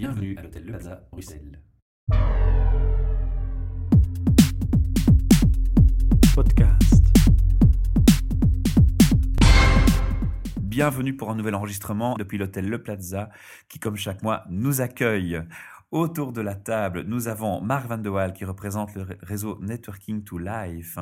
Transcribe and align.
Bienvenue 0.00 0.34
à 0.38 0.42
l'hôtel 0.44 0.64
Le 0.64 0.72
Plaza, 0.72 1.02
Bruxelles. 1.12 1.60
Podcast. 6.34 7.04
Bienvenue 10.62 11.14
pour 11.14 11.30
un 11.30 11.34
nouvel 11.34 11.54
enregistrement 11.54 12.14
depuis 12.14 12.38
l'hôtel 12.38 12.70
Le 12.70 12.82
Plaza 12.82 13.28
qui, 13.68 13.78
comme 13.78 13.96
chaque 13.96 14.22
mois, 14.22 14.44
nous 14.48 14.80
accueille. 14.80 15.42
Autour 15.90 16.32
de 16.32 16.40
la 16.40 16.54
table, 16.54 17.02
nous 17.06 17.28
avons 17.28 17.60
Marc 17.60 17.86
Van 17.86 17.98
de 17.98 18.08
Waal 18.08 18.32
qui 18.32 18.46
représente 18.46 18.94
le 18.94 19.06
réseau 19.20 19.58
Networking 19.60 20.24
to 20.24 20.38
Life. 20.38 20.96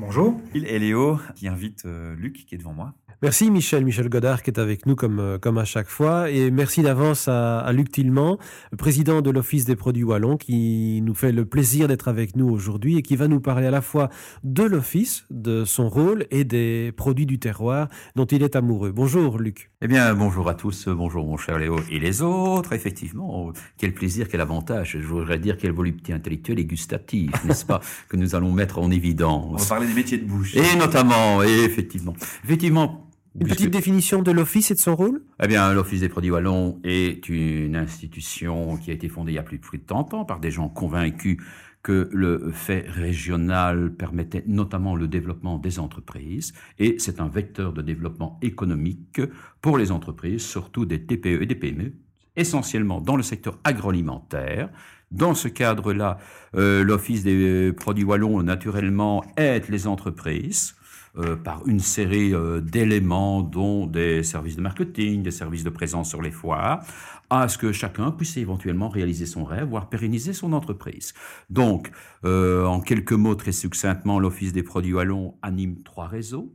Bonjour. 0.00 0.40
Il 0.54 0.64
et 0.64 0.78
Léo 0.78 1.18
qui 1.34 1.46
invite 1.46 1.84
euh, 1.84 2.16
Luc 2.16 2.46
qui 2.46 2.54
est 2.54 2.58
devant 2.58 2.72
moi. 2.72 2.94
Merci 3.22 3.50
Michel, 3.50 3.84
Michel 3.84 4.08
Godard 4.08 4.42
qui 4.42 4.48
est 4.48 4.58
avec 4.58 4.86
nous 4.86 4.96
comme, 4.96 5.20
euh, 5.20 5.38
comme 5.38 5.58
à 5.58 5.66
chaque 5.66 5.88
fois. 5.88 6.30
Et 6.30 6.50
merci 6.50 6.80
d'avance 6.80 7.28
à, 7.28 7.58
à, 7.58 7.70
Luc 7.70 7.92
Tillman, 7.92 8.38
président 8.78 9.20
de 9.20 9.30
l'Office 9.30 9.66
des 9.66 9.76
produits 9.76 10.04
wallons, 10.04 10.38
qui 10.38 11.02
nous 11.02 11.12
fait 11.12 11.30
le 11.30 11.44
plaisir 11.44 11.86
d'être 11.86 12.08
avec 12.08 12.34
nous 12.34 12.48
aujourd'hui 12.48 12.96
et 12.96 13.02
qui 13.02 13.16
va 13.16 13.28
nous 13.28 13.40
parler 13.40 13.66
à 13.66 13.70
la 13.70 13.82
fois 13.82 14.08
de 14.42 14.62
l'Office, 14.62 15.26
de 15.28 15.66
son 15.66 15.90
rôle 15.90 16.26
et 16.30 16.44
des 16.44 16.92
produits 16.96 17.26
du 17.26 17.38
terroir 17.38 17.88
dont 18.16 18.24
il 18.24 18.42
est 18.42 18.56
amoureux. 18.56 18.90
Bonjour 18.90 19.38
Luc. 19.38 19.70
Eh 19.82 19.88
bien, 19.88 20.14
bonjour 20.14 20.48
à 20.48 20.54
tous, 20.54 20.88
bonjour 20.88 21.26
mon 21.26 21.36
cher 21.36 21.58
Léo 21.58 21.76
et 21.90 21.98
les 21.98 22.22
autres. 22.22 22.72
Effectivement, 22.72 23.52
quel 23.76 23.92
plaisir, 23.92 24.28
quel 24.28 24.40
avantage. 24.40 24.96
Je 24.98 25.06
voudrais 25.06 25.38
dire 25.38 25.58
quelle 25.58 25.72
volupté 25.72 26.14
intellectuelle 26.14 26.58
et 26.58 26.64
gustative, 26.64 27.32
n'est-ce 27.44 27.66
pas, 27.66 27.80
que 28.08 28.16
nous 28.16 28.34
allons 28.34 28.52
mettre 28.52 28.78
en 28.78 28.90
évidence. 28.90 29.52
On 29.52 29.56
va 29.56 29.66
parler 29.66 29.89
des 29.90 29.96
métiers 29.96 30.18
de 30.18 30.24
bouche. 30.24 30.56
Et 30.56 30.76
notamment, 30.76 31.42
et 31.42 31.64
effectivement. 31.64 32.14
Effectivement, 32.44 33.10
une 33.38 33.46
petite 33.46 33.70
définition 33.70 34.22
de 34.22 34.30
l'Office 34.32 34.70
et 34.70 34.74
de 34.74 34.80
son 34.80 34.96
rôle? 34.96 35.22
Eh 35.42 35.46
bien, 35.46 35.72
l'Office 35.72 36.00
des 36.00 36.08
produits 36.08 36.30
wallons 36.30 36.80
est 36.84 37.28
une 37.28 37.76
institution 37.76 38.76
qui 38.76 38.90
a 38.90 38.94
été 38.94 39.08
fondée 39.08 39.32
il 39.32 39.36
y 39.36 39.38
a 39.38 39.42
plus 39.42 39.58
de 39.58 39.86
30 39.86 40.14
ans 40.14 40.24
par 40.24 40.40
des 40.40 40.50
gens 40.50 40.68
convaincus 40.68 41.38
que 41.82 42.10
le 42.12 42.50
fait 42.52 42.84
régional 42.88 43.94
permettait 43.94 44.44
notamment 44.46 44.94
le 44.94 45.08
développement 45.08 45.58
des 45.58 45.78
entreprises 45.78 46.52
et 46.78 46.96
c'est 46.98 47.20
un 47.20 47.28
vecteur 47.28 47.72
de 47.72 47.80
développement 47.80 48.38
économique 48.42 49.20
pour 49.62 49.78
les 49.78 49.90
entreprises, 49.90 50.42
surtout 50.42 50.84
des 50.84 51.06
TPE 51.06 51.40
et 51.40 51.46
des 51.46 51.54
PME, 51.54 51.94
essentiellement 52.36 53.00
dans 53.00 53.16
le 53.16 53.22
secteur 53.22 53.58
agroalimentaire. 53.64 54.70
Dans 55.10 55.34
ce 55.34 55.48
cadre-là, 55.48 56.18
euh, 56.54 56.84
l'Office 56.84 57.24
des 57.24 57.72
produits 57.72 58.04
wallons, 58.04 58.42
naturellement, 58.42 59.24
aide 59.36 59.68
les 59.68 59.86
entreprises 59.86 60.74
euh, 61.18 61.34
par 61.34 61.66
une 61.66 61.80
série 61.80 62.32
euh, 62.32 62.60
d'éléments, 62.60 63.42
dont 63.42 63.86
des 63.86 64.22
services 64.22 64.54
de 64.54 64.60
marketing, 64.60 65.24
des 65.24 65.32
services 65.32 65.64
de 65.64 65.70
présence 65.70 66.08
sur 66.08 66.22
les 66.22 66.30
foires, 66.30 66.84
à 67.30 67.48
ce 67.48 67.58
que 67.58 67.72
chacun 67.72 68.12
puisse 68.12 68.36
éventuellement 68.36 68.88
réaliser 68.88 69.26
son 69.26 69.42
rêve, 69.42 69.70
voire 69.70 69.88
pérenniser 69.88 70.32
son 70.32 70.52
entreprise. 70.52 71.12
Donc, 71.48 71.90
euh, 72.24 72.64
en 72.64 72.80
quelques 72.80 73.12
mots, 73.12 73.34
très 73.34 73.50
succinctement, 73.50 74.20
l'Office 74.20 74.52
des 74.52 74.62
produits 74.62 74.92
wallons 74.92 75.34
anime 75.42 75.82
trois 75.82 76.06
réseaux. 76.06 76.52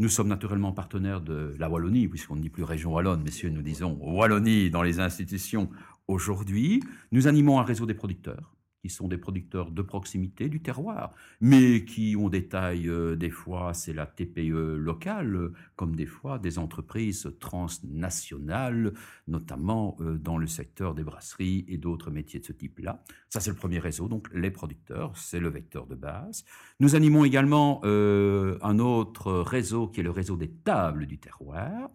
Nous 0.00 0.08
sommes 0.08 0.28
naturellement 0.28 0.70
partenaires 0.70 1.20
de 1.20 1.56
la 1.58 1.68
Wallonie, 1.68 2.06
puisqu'on 2.06 2.36
ne 2.36 2.40
dit 2.40 2.50
plus 2.50 2.62
région 2.62 2.92
wallonne, 2.92 3.20
messieurs, 3.20 3.50
nous 3.50 3.62
disons 3.62 3.98
Wallonie 4.00 4.70
dans 4.70 4.82
les 4.82 5.00
institutions 5.00 5.68
aujourd'hui. 6.06 6.80
Nous 7.10 7.26
animons 7.26 7.58
un 7.58 7.64
réseau 7.64 7.84
des 7.84 7.94
producteurs 7.94 8.54
qui 8.82 8.88
sont 8.88 9.08
des 9.08 9.18
producteurs 9.18 9.70
de 9.70 9.82
proximité 9.82 10.48
du 10.48 10.60
terroir, 10.60 11.12
mais 11.40 11.84
qui 11.84 12.16
ont 12.16 12.28
des 12.28 12.46
tailles, 12.46 12.88
euh, 12.88 13.16
des 13.16 13.30
fois 13.30 13.74
c'est 13.74 13.92
la 13.92 14.06
TPE 14.06 14.76
locale, 14.76 15.52
comme 15.76 15.96
des 15.96 16.06
fois 16.06 16.38
des 16.38 16.58
entreprises 16.58 17.30
transnationales, 17.40 18.92
notamment 19.26 19.96
euh, 20.00 20.16
dans 20.16 20.38
le 20.38 20.46
secteur 20.46 20.94
des 20.94 21.02
brasseries 21.02 21.64
et 21.68 21.76
d'autres 21.76 22.10
métiers 22.10 22.40
de 22.40 22.44
ce 22.44 22.52
type-là. 22.52 23.02
Ça 23.28 23.40
c'est 23.40 23.50
le 23.50 23.56
premier 23.56 23.78
réseau, 23.78 24.08
donc 24.08 24.28
les 24.32 24.50
producteurs, 24.50 25.16
c'est 25.16 25.40
le 25.40 25.48
vecteur 25.48 25.86
de 25.86 25.94
base. 25.94 26.44
Nous 26.80 26.94
animons 26.94 27.24
également 27.24 27.80
euh, 27.84 28.58
un 28.62 28.78
autre 28.78 29.32
réseau 29.32 29.88
qui 29.88 30.00
est 30.00 30.04
le 30.04 30.10
réseau 30.10 30.36
des 30.36 30.50
tables 30.50 31.06
du 31.06 31.18
terroir. 31.18 31.90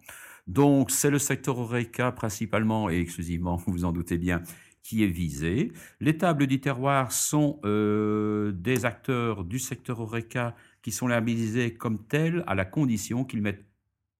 Donc 0.46 0.90
c'est 0.90 1.10
le 1.10 1.18
secteur 1.18 1.58
Oreca 1.58 2.12
principalement 2.12 2.90
et 2.90 2.98
exclusivement, 3.00 3.56
vous 3.56 3.72
vous 3.72 3.84
en 3.84 3.92
doutez 3.92 4.18
bien, 4.18 4.42
qui 4.84 5.02
est 5.02 5.08
visé. 5.08 5.72
Les 5.98 6.16
tables 6.16 6.46
du 6.46 6.60
terroir 6.60 7.10
sont 7.10 7.58
euh, 7.64 8.52
des 8.52 8.84
acteurs 8.84 9.42
du 9.42 9.58
secteur 9.58 9.98
Oreca 9.98 10.54
qui 10.82 10.92
sont 10.92 11.08
labellisés 11.08 11.74
comme 11.74 12.06
tels 12.06 12.44
à 12.46 12.54
la 12.54 12.66
condition 12.66 13.24
qu'ils 13.24 13.42
mettent 13.42 13.64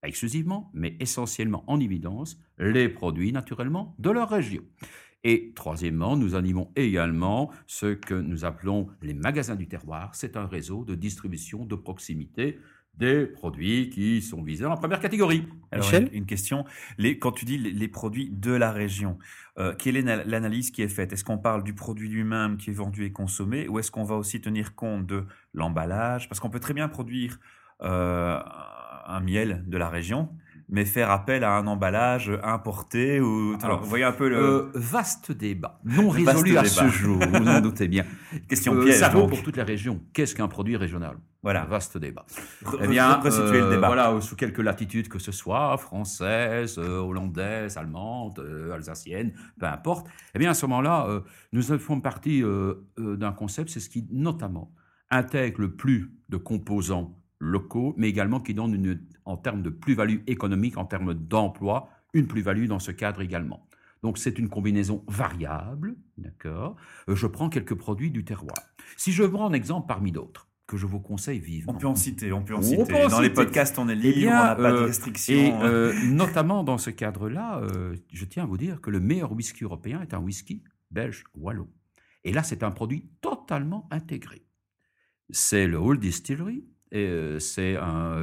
exclusivement, 0.02 0.70
mais 0.74 0.96
essentiellement 1.00 1.64
en 1.66 1.78
évidence 1.80 2.38
les 2.58 2.88
produits 2.88 3.30
naturellement 3.30 3.94
de 3.98 4.10
leur 4.10 4.30
région. 4.30 4.62
Et 5.22 5.52
troisièmement, 5.54 6.16
nous 6.16 6.34
animons 6.34 6.70
également 6.76 7.50
ce 7.66 7.94
que 7.94 8.14
nous 8.14 8.44
appelons 8.44 8.88
les 9.02 9.14
magasins 9.14 9.56
du 9.56 9.68
terroir. 9.68 10.14
C'est 10.14 10.36
un 10.36 10.46
réseau 10.46 10.84
de 10.84 10.94
distribution 10.94 11.64
de 11.64 11.74
proximité 11.74 12.58
des 12.98 13.26
produits 13.26 13.90
qui 13.90 14.22
sont 14.22 14.42
visés 14.42 14.64
en 14.64 14.76
première 14.76 15.00
catégorie. 15.00 15.46
Alors, 15.72 15.84
Michel 15.84 16.08
une, 16.12 16.18
une 16.18 16.26
question. 16.26 16.64
Les, 16.98 17.18
quand 17.18 17.32
tu 17.32 17.44
dis 17.44 17.58
les, 17.58 17.72
les, 17.72 17.88
produits 17.88 18.30
de 18.30 18.52
la 18.52 18.70
région, 18.70 19.18
euh, 19.58 19.74
quelle 19.76 19.96
est 19.96 20.02
l'analyse 20.02 20.70
qui 20.70 20.82
est 20.82 20.88
faite? 20.88 21.12
Est-ce 21.12 21.24
qu'on 21.24 21.38
parle 21.38 21.64
du 21.64 21.74
produit 21.74 22.08
lui-même 22.08 22.56
qui 22.56 22.70
est 22.70 22.74
vendu 22.74 23.04
et 23.04 23.12
consommé 23.12 23.68
ou 23.68 23.78
est-ce 23.78 23.90
qu'on 23.90 24.04
va 24.04 24.16
aussi 24.16 24.40
tenir 24.40 24.74
compte 24.74 25.06
de 25.06 25.24
l'emballage? 25.52 26.28
Parce 26.28 26.40
qu'on 26.40 26.50
peut 26.50 26.60
très 26.60 26.74
bien 26.74 26.88
produire 26.88 27.38
euh, 27.82 28.38
un 29.06 29.20
miel 29.20 29.64
de 29.66 29.76
la 29.76 29.88
région, 29.88 30.28
mais 30.68 30.84
faire 30.84 31.10
appel 31.10 31.44
à 31.44 31.56
un 31.56 31.66
emballage 31.66 32.32
importé 32.42 33.20
ou 33.20 33.56
alors 33.62 33.82
vous 33.82 33.88
voyez 33.88 34.04
un 34.04 34.12
peu 34.12 34.28
le 34.28 34.36
euh, 34.36 34.70
vaste 34.74 35.30
débat 35.30 35.78
non 35.84 36.08
résolu 36.08 36.56
à 36.56 36.62
débat. 36.62 36.68
ce 36.68 36.88
jour 36.88 37.18
vous 37.18 37.48
en 37.48 37.60
doutez 37.60 37.86
bien 37.86 38.04
question 38.48 38.80
piège 38.80 38.96
ça 38.96 39.10
vaut 39.10 39.20
donc. 39.20 39.30
pour 39.30 39.42
toute 39.42 39.58
la 39.58 39.64
région 39.64 40.00
qu'est-ce 40.14 40.34
qu'un 40.34 40.48
produit 40.48 40.76
régional? 40.76 41.16
Voilà 41.44 41.64
vaste 41.64 41.96
débat 41.98 42.26
eh 42.82 42.88
bien 42.88 43.14
resituer 43.20 43.60
euh, 43.60 43.68
le 43.68 43.76
débat 43.76 43.86
voilà 43.86 44.20
sous 44.20 44.34
quelques 44.34 44.58
latitudes 44.58 45.08
que 45.08 45.20
ce 45.20 45.30
soit 45.30 45.76
française 45.76 46.76
euh, 46.78 46.98
hollandaise 46.98 47.76
allemande 47.76 48.40
euh, 48.40 48.74
alsacienne 48.74 49.32
peu 49.60 49.66
importe 49.66 50.08
eh 50.34 50.40
bien 50.40 50.50
à 50.50 50.54
ce 50.54 50.66
moment-là 50.66 51.22
nous 51.52 51.62
faisons 51.62 52.00
partie 52.00 52.42
d'un 52.98 53.32
concept 53.32 53.70
c'est 53.70 53.80
ce 53.80 53.88
qui 53.88 54.06
notamment 54.10 54.72
intègre 55.10 55.60
le 55.60 55.76
plus 55.76 56.12
de 56.28 56.36
composants 56.36 57.14
locaux, 57.38 57.94
mais 57.96 58.08
également 58.08 58.40
qui 58.40 58.54
donnent 58.54 58.74
une, 58.74 59.00
en 59.24 59.36
termes 59.36 59.62
de 59.62 59.70
plus-value 59.70 60.18
économique, 60.26 60.76
en 60.76 60.84
termes 60.84 61.14
d'emploi, 61.14 61.88
une 62.12 62.26
plus-value 62.26 62.66
dans 62.66 62.78
ce 62.78 62.90
cadre 62.90 63.20
également. 63.20 63.68
Donc 64.02 64.18
c'est 64.18 64.38
une 64.38 64.48
combinaison 64.48 65.04
variable, 65.08 65.96
d'accord? 66.18 66.76
Je 67.08 67.26
prends 67.26 67.48
quelques 67.48 67.74
produits 67.74 68.10
du 68.10 68.24
terroir. 68.24 68.56
Si 68.96 69.12
je 69.12 69.24
prends 69.24 69.48
un 69.48 69.52
exemple 69.52 69.86
parmi 69.88 70.12
d'autres, 70.12 70.48
que 70.66 70.76
je 70.76 70.86
vous 70.86 71.00
conseille 71.00 71.40
vivement. 71.40 71.72
On 71.74 71.78
peut 71.78 71.86
en 71.86 71.94
citer, 71.94 72.32
on 72.32 72.42
peut 72.42 72.54
en 72.54 72.62
citer. 72.62 72.84
Peut 72.84 72.94
en 72.94 73.08
dans 73.08 73.08
citer. 73.10 73.22
les 73.22 73.30
podcasts, 73.30 73.78
on 73.78 73.88
est 73.88 73.94
libre, 73.94 74.16
eh 74.16 74.20
bien, 74.20 74.40
on 74.40 74.44
n'a 74.44 74.54
pas 74.54 74.72
euh, 74.72 74.80
de 74.80 74.86
restrictions. 74.86 75.34
Et 75.34 75.52
euh, 75.62 75.92
notamment 76.06 76.64
dans 76.64 76.78
ce 76.78 76.90
cadre-là, 76.90 77.60
euh, 77.60 77.94
je 78.12 78.24
tiens 78.24 78.44
à 78.44 78.46
vous 78.46 78.56
dire 78.56 78.80
que 78.80 78.90
le 78.90 79.00
meilleur 79.00 79.32
whisky 79.32 79.64
européen 79.64 80.00
est 80.00 80.14
un 80.14 80.20
whisky 80.20 80.62
belge 80.90 81.24
wallon. 81.34 81.68
Et 82.24 82.32
là, 82.32 82.42
c'est 82.42 82.62
un 82.62 82.70
produit 82.70 83.10
totalement 83.20 83.86
intégré. 83.90 84.46
C'est 85.30 85.66
le 85.66 85.76
Old 85.76 86.00
Distillery, 86.00 86.64
et 86.94 87.40
c'est 87.40 87.76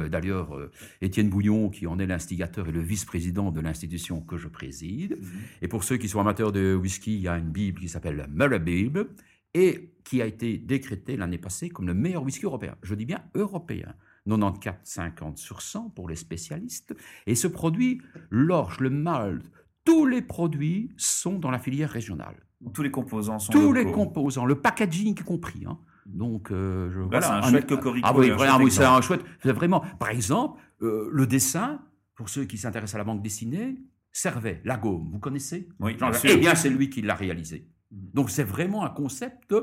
d'ailleurs 0.08 0.56
euh, 0.56 0.70
Étienne 1.02 1.28
Bouillon 1.28 1.68
qui 1.68 1.86
en 1.86 1.98
est 1.98 2.06
l'instigateur 2.06 2.68
et 2.68 2.72
le 2.72 2.80
vice-président 2.80 3.52
de 3.52 3.60
l'institution 3.60 4.22
que 4.22 4.38
je 4.38 4.48
préside. 4.48 5.18
Mmh. 5.20 5.26
Et 5.60 5.68
pour 5.68 5.84
ceux 5.84 5.98
qui 5.98 6.08
sont 6.08 6.20
amateurs 6.20 6.52
de 6.52 6.74
whisky, 6.74 7.16
il 7.16 7.20
y 7.20 7.28
a 7.28 7.36
une 7.36 7.50
Bible 7.50 7.80
qui 7.80 7.88
s'appelle 7.88 8.16
la 8.16 8.26
Murray 8.28 8.60
Bible 8.60 9.08
et 9.54 9.94
qui 10.04 10.20
a 10.22 10.26
été 10.26 10.58
décrétée 10.58 11.16
l'année 11.16 11.38
passée 11.38 11.68
comme 11.68 11.86
le 11.86 11.94
meilleur 11.94 12.22
whisky 12.22 12.44
européen. 12.44 12.76
Je 12.82 12.94
dis 12.94 13.06
bien 13.06 13.22
européen. 13.34 13.94
94,50 14.28 15.36
sur 15.36 15.62
100 15.62 15.90
pour 15.90 16.08
les 16.08 16.16
spécialistes. 16.16 16.94
Et 17.26 17.34
ce 17.34 17.46
produit, 17.48 18.00
l'orge, 18.30 18.80
le 18.80 18.90
malt, 18.90 19.42
tous 19.84 20.06
les 20.06 20.22
produits 20.22 20.90
sont 20.96 21.38
dans 21.38 21.50
la 21.50 21.58
filière 21.58 21.90
régionale. 21.90 22.36
Tous 22.72 22.82
les 22.82 22.90
composants 22.92 23.40
sont 23.40 23.52
Tous 23.52 23.72
locaux. 23.72 23.72
les 23.72 23.84
composants, 23.92 24.44
le 24.44 24.54
packaging 24.54 25.20
compris. 25.22 25.64
Hein. 25.66 25.78
Donc, 26.06 26.50
euh, 26.52 26.88
je, 26.92 27.00
voilà, 27.00 27.20
c'est 27.22 27.32
un, 27.32 27.36
un 27.42 27.50
chouette 27.50 27.66
cocorico. 27.66 28.06
Ah 28.08 28.16
oui, 28.16 28.30
vraiment, 28.30 28.58
oui, 28.58 28.70
c'est 28.70 28.84
un 28.84 29.00
chouette. 29.00 29.22
Vraiment, 29.44 29.80
par 29.98 30.10
exemple, 30.10 30.60
euh, 30.82 31.08
le 31.12 31.26
dessin, 31.26 31.80
pour 32.14 32.28
ceux 32.28 32.44
qui 32.44 32.58
s'intéressent 32.58 32.94
à 32.94 32.98
la 32.98 33.04
bande 33.04 33.22
dessinée, 33.22 33.76
Servet, 34.12 34.60
la 34.64 34.76
gomme, 34.76 35.08
vous 35.10 35.18
connaissez? 35.18 35.68
Oui, 35.80 35.98
Genre, 35.98 36.12
Eh 36.24 36.36
bien, 36.36 36.54
c'est 36.54 36.68
lui 36.70 36.90
qui 36.90 37.02
l'a 37.02 37.14
réalisé. 37.14 37.66
Donc, 37.92 38.30
c'est 38.30 38.42
vraiment 38.42 38.84
un 38.84 38.90
concept, 38.90 39.54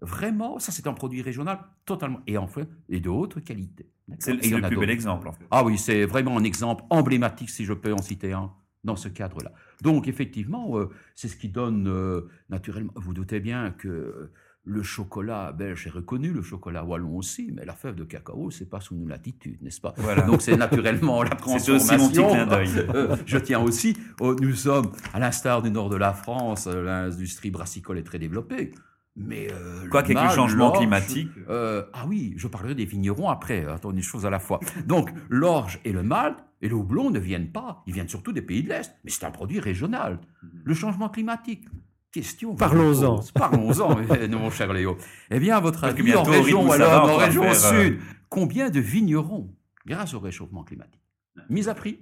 vraiment, 0.00 0.58
ça 0.58 0.72
c'est 0.72 0.86
un 0.86 0.92
produit 0.92 1.22
régional 1.22 1.60
totalement, 1.86 2.20
et 2.26 2.36
enfin, 2.36 2.66
et 2.88 3.00
de 3.00 3.08
haute 3.08 3.42
qualité. 3.44 3.88
C'est 4.18 4.32
le, 4.32 4.60
le 4.60 4.66
plus 4.68 4.76
bel 4.76 4.90
exemple, 4.90 5.28
en 5.28 5.32
fait. 5.32 5.46
Ah 5.52 5.64
oui, 5.64 5.78
c'est 5.78 6.04
vraiment 6.04 6.36
un 6.36 6.44
exemple 6.44 6.84
emblématique, 6.90 7.50
si 7.50 7.64
je 7.64 7.72
peux 7.72 7.92
en 7.92 8.02
citer 8.02 8.32
un, 8.32 8.52
dans 8.82 8.96
ce 8.96 9.08
cadre-là. 9.08 9.52
Donc, 9.82 10.08
effectivement, 10.08 10.76
euh, 10.78 10.90
c'est 11.14 11.28
ce 11.28 11.36
qui 11.36 11.48
donne, 11.48 11.86
euh, 11.86 12.28
naturellement, 12.48 12.92
vous 12.96 13.14
doutez 13.14 13.38
bien 13.38 13.70
que 13.70 14.32
le 14.70 14.82
chocolat 14.82 15.52
belge 15.52 15.86
est 15.88 15.90
reconnu, 15.90 16.32
le 16.32 16.42
chocolat 16.42 16.84
wallon 16.84 17.16
aussi, 17.16 17.50
mais 17.52 17.64
la 17.64 17.74
fève 17.74 17.96
de 17.96 18.04
cacao, 18.04 18.50
c'est 18.50 18.70
pas 18.70 18.80
sous 18.80 18.94
nos 18.94 19.06
latitudes, 19.06 19.60
n'est-ce 19.62 19.80
pas? 19.80 19.94
Voilà. 19.96 20.22
Donc 20.22 20.42
c'est 20.42 20.56
naturellement 20.56 21.22
la 21.22 21.30
C'est 21.58 21.72
aussi 21.72 21.96
mon 21.96 22.08
petit 22.08 22.20
transformation. 22.20 22.86
clin. 22.86 22.94
Euh, 22.94 23.16
je 23.26 23.38
tiens 23.38 23.60
aussi, 23.60 23.96
oh, 24.20 24.34
nous 24.40 24.54
sommes, 24.54 24.90
à 25.12 25.18
l'instar 25.18 25.62
du 25.62 25.70
nord 25.70 25.90
de 25.90 25.96
la 25.96 26.12
France, 26.12 26.66
euh, 26.68 26.82
l'industrie 26.84 27.50
brassicole 27.50 27.98
est 27.98 28.02
très 28.04 28.18
développée. 28.18 28.72
Mais 29.16 29.48
euh, 29.52 29.88
Quoi 29.90 30.02
qu'avec 30.02 30.16
le 30.18 30.22
mâle, 30.22 30.34
changement 30.34 30.70
climatique? 30.70 31.30
euh, 31.48 31.82
ah 31.92 32.04
oui, 32.06 32.34
je 32.36 32.46
parlerai 32.46 32.74
des 32.76 32.84
vignerons 32.84 33.28
après, 33.28 33.64
hein, 33.66 33.74
attends, 33.74 33.90
une 33.90 34.02
chose 34.02 34.24
à 34.24 34.30
la 34.30 34.38
fois. 34.38 34.60
Donc, 34.86 35.10
l'orge 35.28 35.80
et 35.84 35.92
le 35.92 36.02
malt 36.04 36.36
et 36.62 36.68
le 36.68 36.76
houblon 36.76 37.10
ne 37.10 37.18
viennent 37.18 37.50
pas, 37.50 37.82
ils 37.86 37.92
viennent 37.92 38.08
surtout 38.08 38.32
des 38.32 38.42
pays 38.42 38.62
de 38.62 38.68
l'Est, 38.68 38.94
mais 39.04 39.10
c'est 39.10 39.24
un 39.24 39.30
produit 39.32 39.58
régional. 39.58 40.20
Le 40.64 40.74
changement 40.74 41.08
climatique, 41.08 41.64
question. 42.10 42.54
Parlons-en. 42.54 43.22
Parlons-en, 43.34 44.00
eh, 44.20 44.28
mon 44.28 44.50
cher 44.50 44.72
Léo. 44.72 44.96
Eh 45.30 45.38
bien, 45.38 45.56
à 45.56 45.60
votre 45.60 45.84
avis, 45.84 46.14
en 46.14 46.22
région, 46.22 46.70
alors, 46.70 47.10
en 47.10 47.16
région 47.16 47.44
euh, 47.44 47.54
sud, 47.54 48.00
combien 48.28 48.70
de 48.70 48.80
vignerons, 48.80 49.54
grâce 49.86 50.14
au 50.14 50.20
réchauffement 50.20 50.64
climatique 50.64 51.00
Mis 51.48 51.68
à 51.68 51.74
prix, 51.74 52.00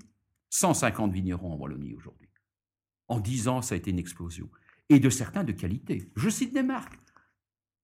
150 0.51 1.13
vignerons 1.13 1.53
en 1.53 1.57
Wallonie 1.57 1.95
aujourd'hui? 1.95 2.29
En 3.09 3.21
10 3.21 3.49
ans, 3.49 3.63
ça 3.63 3.75
a 3.75 3.79
été 3.79 3.91
une 3.91 3.99
explosion. 3.99 4.51
Et 4.89 5.01
de 5.01 5.11
certains 5.11 5.45
de 5.45 5.53
qualité. 5.53 6.11
Je 6.17 6.29
cite 6.29 6.53
des 6.53 6.63
marques. 6.63 6.99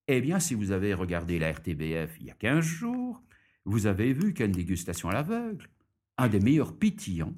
Eh 0.06 0.20
bien, 0.20 0.38
si 0.38 0.54
vous 0.54 0.70
avez 0.70 0.92
regardé 0.92 1.38
la 1.38 1.50
RTBF 1.50 2.18
il 2.20 2.26
y 2.26 2.30
a 2.30 2.34
15 2.34 2.62
jours, 2.62 3.22
vous 3.64 3.86
avez 3.86 4.12
vu 4.12 4.34
qu'à 4.34 4.44
une 4.44 4.52
dégustation 4.52 5.08
à 5.08 5.14
l'aveugle, 5.14 5.68
un 6.18 6.28
des 6.28 6.40
meilleurs 6.40 6.76
pétillants, 6.76 7.34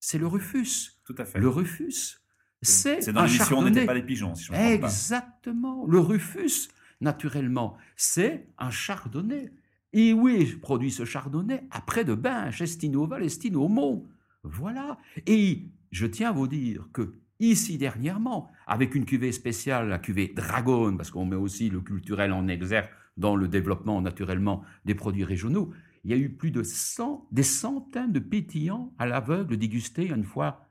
c'est 0.00 0.18
le 0.18 0.26
Rufus. 0.26 0.98
Tout 1.04 1.14
à 1.18 1.26
fait. 1.26 1.38
Le 1.38 1.48
Rufus, 1.48 2.19
c'est 2.62 3.12
dans 3.12 3.24
l'émission 3.24 3.58
On 3.58 3.62
n'était 3.62 3.86
pas 3.86 3.94
des 3.94 4.02
pigeons, 4.02 4.34
si 4.34 4.44
je 4.44 4.52
me 4.52 4.56
trompe 4.56 4.80
pas. 4.80 4.86
Exactement. 4.86 5.86
Le 5.86 5.98
Rufus, 5.98 6.68
naturellement, 7.00 7.76
c'est 7.96 8.48
un 8.58 8.70
chardonnay. 8.70 9.50
Et 9.92 10.12
oui, 10.12 10.56
produit 10.56 10.90
ce 10.90 11.04
chardonnay 11.04 11.64
après 11.70 12.04
de 12.04 12.14
Binche, 12.14 12.60
Estinoval, 12.60 13.24
Estinomont. 13.24 14.06
Voilà. 14.44 14.98
Et 15.26 15.68
je 15.90 16.06
tiens 16.06 16.30
à 16.30 16.32
vous 16.32 16.46
dire 16.46 16.86
que 16.92 17.14
ici 17.40 17.78
dernièrement, 17.78 18.50
avec 18.66 18.94
une 18.94 19.04
cuvée 19.04 19.32
spéciale, 19.32 19.88
la 19.88 19.98
cuvée 19.98 20.28
Dragon, 20.28 20.96
parce 20.96 21.10
qu'on 21.10 21.24
met 21.24 21.36
aussi 21.36 21.70
le 21.70 21.80
culturel 21.80 22.32
en 22.32 22.46
exergue 22.46 22.88
dans 23.16 23.34
le 23.34 23.48
développement 23.48 24.00
naturellement 24.00 24.62
des 24.84 24.94
produits 24.94 25.24
régionaux, 25.24 25.72
il 26.04 26.10
y 26.10 26.14
a 26.14 26.16
eu 26.16 26.30
plus 26.30 26.50
de 26.50 26.62
100, 26.62 27.28
des 27.32 27.42
centaines 27.42 28.12
de 28.12 28.20
pétillants 28.20 28.94
à 28.98 29.06
l'aveugle 29.06 29.56
dégustés 29.56 30.10
à 30.12 30.14
une 30.14 30.24
foire 30.24 30.66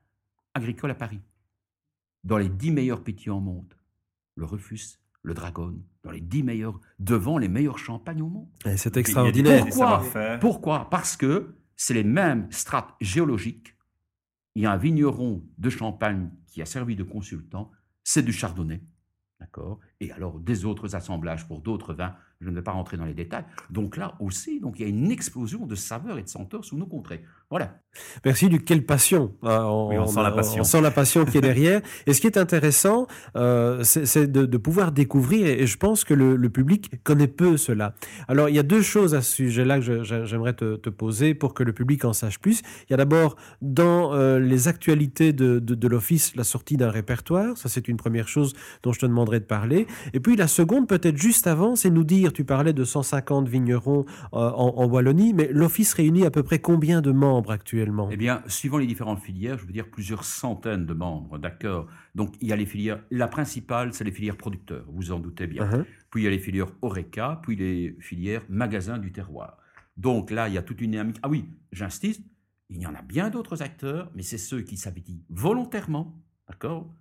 agricole 0.53 0.91
à 0.91 0.95
Paris. 0.95 1.19
Dans 2.23 2.37
les 2.37 2.49
dix 2.49 2.71
meilleurs 2.71 3.03
pétillants 3.03 3.37
au 3.37 3.41
monde, 3.41 3.73
le 4.35 4.45
Rufus, 4.45 4.99
le 5.23 5.33
Dragon, 5.33 5.75
dans 6.03 6.11
les 6.11 6.21
dix 6.21 6.43
meilleurs, 6.43 6.79
devant 6.99 7.37
les 7.37 7.47
meilleurs 7.47 7.77
champagnes 7.77 8.21
au 8.21 8.29
monde. 8.29 8.49
Et 8.65 8.77
C'est 8.77 8.97
extraordinaire. 8.97 9.65
Pourquoi. 9.65 10.03
Pourquoi 10.39 10.89
Parce 10.89 11.17
que 11.17 11.55
c'est 11.75 11.93
les 11.93 12.03
mêmes 12.03 12.51
strates 12.51 12.93
géologiques. 12.99 13.75
Il 14.55 14.63
y 14.63 14.65
a 14.65 14.71
un 14.71 14.77
vigneron 14.77 15.43
de 15.57 15.69
Champagne 15.69 16.29
qui 16.47 16.61
a 16.61 16.65
servi 16.65 16.95
de 16.95 17.03
consultant, 17.03 17.71
c'est 18.03 18.23
du 18.23 18.33
chardonnay. 18.33 18.81
D'accord? 19.39 19.79
Et 20.01 20.11
alors 20.11 20.39
des 20.39 20.65
autres 20.65 20.95
assemblages 20.95 21.47
pour 21.47 21.59
d'autres 21.59 21.93
vins, 21.93 22.15
je 22.41 22.49
ne 22.49 22.55
vais 22.55 22.61
pas 22.61 22.71
rentrer 22.71 22.95
dans 22.95 23.05
les 23.05 23.13
détails. 23.13 23.43
Donc 23.69 23.97
là 23.97 24.15
aussi, 24.19 24.61
donc 24.61 24.79
il 24.79 24.83
y 24.83 24.85
a 24.85 24.87
une 24.89 25.11
explosion 25.11 25.65
de 25.65 25.75
saveurs 25.75 26.17
et 26.17 26.23
de 26.23 26.29
senteurs 26.29 26.63
sous 26.63 26.77
nos 26.77 26.85
contrées. 26.85 27.23
Voilà. 27.49 27.79
Merci 28.23 28.47
Luc, 28.47 28.63
quelle 28.63 28.85
passion. 28.85 29.33
Ah, 29.43 29.73
Oui, 29.73 29.97
on 29.97 30.05
sent 30.05 30.21
la 30.21 30.31
passion. 30.31 30.61
On 30.61 30.63
sent 30.63 30.81
la 30.81 30.91
passion 30.91 31.25
qui 31.25 31.39
est 31.39 31.41
derrière. 31.41 31.81
Et 32.05 32.13
ce 32.13 32.21
qui 32.21 32.27
est 32.27 32.37
intéressant, 32.37 33.07
euh, 33.35 33.83
c'est 33.83 34.31
de, 34.31 34.45
de 34.45 34.57
pouvoir 34.57 34.91
découvrir, 34.91 35.47
et 35.47 35.65
je 35.65 35.77
pense 35.77 36.03
que 36.03 36.13
le, 36.13 36.35
le 36.35 36.49
public 36.49 37.03
connaît 37.03 37.27
peu 37.27 37.57
cela. 37.57 37.95
Alors, 38.27 38.49
il 38.49 38.55
y 38.55 38.59
a 38.59 38.63
deux 38.63 38.83
choses 38.83 39.15
à 39.15 39.21
ce 39.21 39.35
sujet-là 39.35 39.79
que 39.79 40.03
j'aimerais 40.03 40.53
te, 40.53 40.75
te 40.75 40.89
poser 40.89 41.33
pour 41.33 41.53
que 41.53 41.63
le 41.63 41.73
public 41.73 42.05
en 42.05 42.13
sache 42.13 42.39
plus. 42.39 42.61
Il 42.87 42.91
y 42.91 42.93
a 42.93 42.97
d'abord, 42.97 43.35
dans 43.61 44.13
euh, 44.13 44.39
les 44.39 44.67
actualités 44.67 45.33
de, 45.33 45.59
de, 45.59 45.73
de 45.73 45.87
l'Office, 45.87 46.35
la 46.35 46.43
sortie 46.43 46.77
d'un 46.77 46.91
répertoire. 46.91 47.57
Ça, 47.57 47.67
c'est 47.67 47.87
une 47.87 47.97
première 47.97 48.27
chose 48.27 48.53
dont 48.83 48.93
je 48.93 48.99
te 48.99 49.05
demanderai 49.07 49.39
de 49.39 49.45
parler. 49.45 49.87
Et 50.13 50.19
puis, 50.19 50.35
la 50.35 50.47
seconde, 50.47 50.87
peut-être 50.87 51.17
juste 51.17 51.47
avant, 51.47 51.75
c'est 51.75 51.89
nous 51.89 52.03
dire, 52.03 52.33
tu 52.33 52.43
parlais 52.43 52.73
de 52.73 52.83
150 52.83 53.47
vignerons 53.47 54.05
euh, 54.33 54.37
en, 54.37 54.73
en 54.77 54.85
Wallonie, 54.87 55.33
mais 55.33 55.49
l'Office 55.51 55.93
réunit 55.93 56.25
à 56.25 56.31
peu 56.31 56.43
près 56.43 56.59
combien 56.59 57.01
de 57.01 57.11
membres 57.11 57.51
actuellement? 57.51 58.09
Eh 58.11 58.17
bien, 58.17 58.41
suivant 58.47 58.77
les 58.77 58.87
différentes 58.87 59.19
filières, 59.19 59.57
je 59.57 59.65
veux 59.65 59.73
dire 59.73 59.89
plusieurs 59.89 60.23
centaines 60.23 60.85
de 60.85 60.93
membres, 60.93 61.37
d'accord? 61.37 61.87
Donc, 62.15 62.35
il 62.41 62.47
y 62.47 62.53
a 62.53 62.55
les 62.55 62.65
filières, 62.65 63.01
la 63.11 63.27
principale, 63.27 63.93
c'est 63.93 64.03
les 64.03 64.11
filières 64.11 64.37
producteurs, 64.37 64.85
vous 64.87 65.11
en 65.11 65.19
doutez 65.19 65.47
bien. 65.47 65.65
Uh-huh. 65.65 65.85
Puis 66.09 66.21
il 66.21 66.25
y 66.25 66.27
a 66.27 66.31
les 66.31 66.39
filières 66.39 66.71
Oreca, 66.81 67.39
puis 67.43 67.55
les 67.55 67.95
filières 67.99 68.43
magasins 68.49 68.97
du 68.97 69.11
terroir. 69.11 69.57
Donc 69.97 70.31
là, 70.31 70.47
il 70.47 70.53
y 70.53 70.57
a 70.57 70.63
toute 70.63 70.81
une 70.81 70.91
dynamique. 70.91 71.17
Ah 71.21 71.29
oui, 71.29 71.45
j'insiste, 71.71 72.23
il 72.69 72.81
y 72.81 72.87
en 72.87 72.95
a 72.95 73.01
bien 73.01 73.29
d'autres 73.29 73.61
acteurs, 73.61 74.11
mais 74.15 74.23
c'est 74.23 74.37
ceux 74.37 74.61
qui 74.61 74.77
s'habituent 74.77 75.23
volontairement, 75.29 76.15
d'accord? 76.47 76.93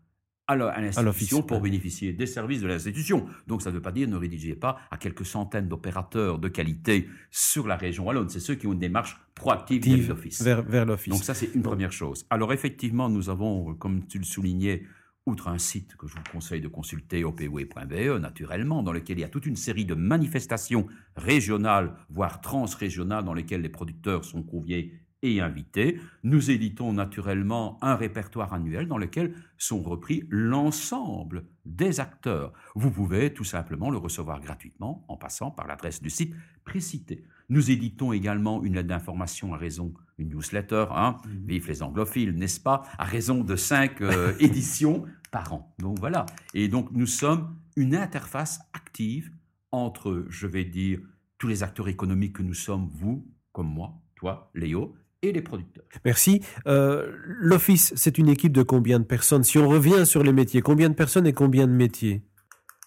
À 0.48 0.80
l'institution 0.80 1.42
pour 1.42 1.60
bénéficier 1.60 2.12
des 2.12 2.26
services 2.26 2.62
de 2.62 2.66
l'institution. 2.66 3.26
Donc 3.46 3.62
ça 3.62 3.70
ne 3.70 3.74
veut 3.74 3.82
pas 3.82 3.92
dire 3.92 4.08
ne 4.08 4.16
rédigez 4.16 4.54
pas 4.54 4.78
à 4.90 4.96
quelques 4.96 5.26
centaines 5.26 5.68
d'opérateurs 5.68 6.38
de 6.38 6.48
qualité 6.48 7.08
sur 7.30 7.66
la 7.66 7.76
région 7.76 8.06
wallonne. 8.06 8.28
C'est 8.30 8.40
ceux 8.40 8.54
qui 8.54 8.66
ont 8.66 8.72
une 8.72 8.78
démarche 8.78 9.20
proactive 9.34 9.82
active 9.82 10.08
l'office. 10.08 10.42
vers, 10.42 10.62
vers 10.62 10.86
l'office. 10.86 11.12
Donc 11.12 11.22
ça, 11.22 11.34
c'est 11.34 11.54
une 11.54 11.62
première 11.62 11.92
chose. 11.92 12.26
Alors 12.30 12.52
effectivement, 12.52 13.08
nous 13.08 13.28
avons, 13.28 13.70
euh, 13.70 13.74
comme 13.74 14.06
tu 14.06 14.18
le 14.18 14.24
soulignais, 14.24 14.84
outre 15.26 15.48
un 15.48 15.58
site 15.58 15.94
que 15.96 16.06
je 16.06 16.14
vous 16.14 16.22
conseille 16.32 16.62
de 16.62 16.68
consulter, 16.68 17.22
opway.be, 17.22 17.92
E, 17.92 18.18
naturellement, 18.18 18.82
dans 18.82 18.92
lequel 18.92 19.18
il 19.18 19.20
y 19.20 19.24
a 19.24 19.28
toute 19.28 19.44
une 19.44 19.56
série 19.56 19.84
de 19.84 19.94
manifestations 19.94 20.86
régionales, 21.16 21.94
voire 22.08 22.40
transrégionales, 22.40 23.24
dans 23.24 23.34
lesquelles 23.34 23.60
les 23.60 23.68
producteurs 23.68 24.24
sont 24.24 24.42
conviés 24.42 24.94
et 25.22 25.40
invités. 25.40 26.00
Nous 26.22 26.50
éditons 26.50 26.92
naturellement 26.92 27.78
un 27.82 27.96
répertoire 27.96 28.52
annuel 28.52 28.86
dans 28.86 28.98
lequel 28.98 29.34
sont 29.56 29.82
repris 29.82 30.24
l'ensemble 30.30 31.44
des 31.64 32.00
acteurs. 32.00 32.52
Vous 32.74 32.90
pouvez 32.90 33.32
tout 33.34 33.44
simplement 33.44 33.90
le 33.90 33.98
recevoir 33.98 34.40
gratuitement 34.40 35.04
en 35.08 35.16
passant 35.16 35.50
par 35.50 35.66
l'adresse 35.66 36.02
du 36.02 36.10
site 36.10 36.34
précité. 36.64 37.24
Nous 37.48 37.70
éditons 37.70 38.12
également 38.12 38.62
une 38.62 38.74
lettre 38.74 38.88
d'information 38.88 39.54
à 39.54 39.56
raison, 39.56 39.94
une 40.18 40.28
newsletter, 40.28 40.86
hein, 40.90 41.16
vive 41.46 41.66
les 41.66 41.82
anglophiles, 41.82 42.34
n'est-ce 42.34 42.60
pas, 42.60 42.82
à 42.98 43.04
raison 43.04 43.42
de 43.42 43.56
cinq 43.56 44.02
euh, 44.02 44.34
éditions 44.40 45.04
par 45.30 45.52
an. 45.54 45.74
Donc 45.78 45.98
voilà. 45.98 46.26
Et 46.52 46.68
donc 46.68 46.90
nous 46.92 47.06
sommes 47.06 47.56
une 47.76 47.94
interface 47.94 48.60
active 48.74 49.32
entre, 49.72 50.26
je 50.28 50.46
vais 50.46 50.64
dire, 50.64 51.00
tous 51.38 51.46
les 51.46 51.62
acteurs 51.62 51.88
économiques 51.88 52.34
que 52.34 52.42
nous 52.42 52.54
sommes, 52.54 52.88
vous, 52.92 53.26
comme 53.52 53.68
moi, 53.68 53.94
toi, 54.16 54.50
Léo, 54.54 54.94
et 55.22 55.32
les 55.32 55.42
producteurs. 55.42 55.84
Merci. 56.04 56.40
Euh, 56.66 57.12
L'Office, 57.26 57.92
c'est 57.96 58.18
une 58.18 58.28
équipe 58.28 58.52
de 58.52 58.62
combien 58.62 58.98
de 59.00 59.04
personnes? 59.04 59.42
Si 59.44 59.58
on 59.58 59.68
revient 59.68 60.06
sur 60.06 60.22
les 60.22 60.32
métiers, 60.32 60.60
combien 60.62 60.88
de 60.88 60.94
personnes 60.94 61.26
et 61.26 61.32
combien 61.32 61.66
de 61.66 61.72
métiers? 61.72 62.22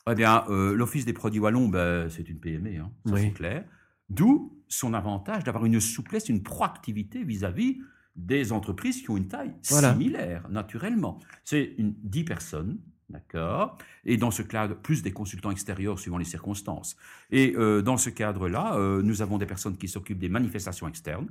Eh 0.09 0.15
bien, 0.15 0.43
euh, 0.49 0.73
l'Office 0.75 1.05
des 1.05 1.13
produits 1.13 1.39
wallons, 1.39 1.67
ben, 1.67 2.09
c'est 2.09 2.27
une 2.27 2.39
PME, 2.39 2.79
hein, 2.79 2.91
ça 3.05 3.13
Oui. 3.13 3.21
c'est 3.23 3.31
clair. 3.33 3.65
D'où 4.09 4.57
son 4.67 4.93
avantage 4.93 5.43
d'avoir 5.43 5.65
une 5.65 5.79
souplesse, 5.79 6.29
une 6.29 6.41
proactivité 6.43 7.23
vis-à-vis 7.23 7.79
des 8.15 8.51
entreprises 8.51 9.01
qui 9.01 9.09
ont 9.09 9.17
une 9.17 9.27
taille 9.27 9.53
Voilà. 9.69 9.91
similaire, 9.93 10.47
naturellement. 10.49 11.19
C'est 11.43 11.75
une 11.77 11.93
10 12.03 12.23
personnes, 12.25 12.79
d'accord? 13.09 13.77
Et 14.05 14.17
dans 14.17 14.31
ce 14.31 14.41
cadre, 14.41 14.75
plus 14.75 15.01
des 15.01 15.11
consultants 15.11 15.51
extérieurs 15.51 15.99
suivant 15.99 16.17
les 16.17 16.25
circonstances. 16.25 16.95
Et 17.29 17.53
euh, 17.55 17.81
dans 17.81 17.97
ce 17.97 18.09
cadre-là, 18.09 18.75
euh, 18.75 19.01
nous 19.01 19.21
avons 19.21 19.37
des 19.37 19.45
personnes 19.45 19.77
qui 19.77 19.87
s'occupent 19.87 20.19
des 20.19 20.29
manifestations 20.29 20.87
externes. 20.87 21.27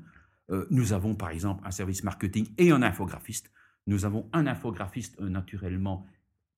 Euh, 0.50 0.66
nous 0.71 0.92
avons, 0.92 1.14
par 1.14 1.30
exemple, 1.30 1.62
un 1.66 1.71
service 1.71 2.02
marketing 2.04 2.49
et 2.59 2.71
un 2.73 2.83
infographiste. 2.83 3.50
Nous 3.87 4.04
avons 4.04 4.28
un 4.33 4.47
infographiste, 4.47 5.16
euh, 5.21 5.28
naturellement, 5.28 6.07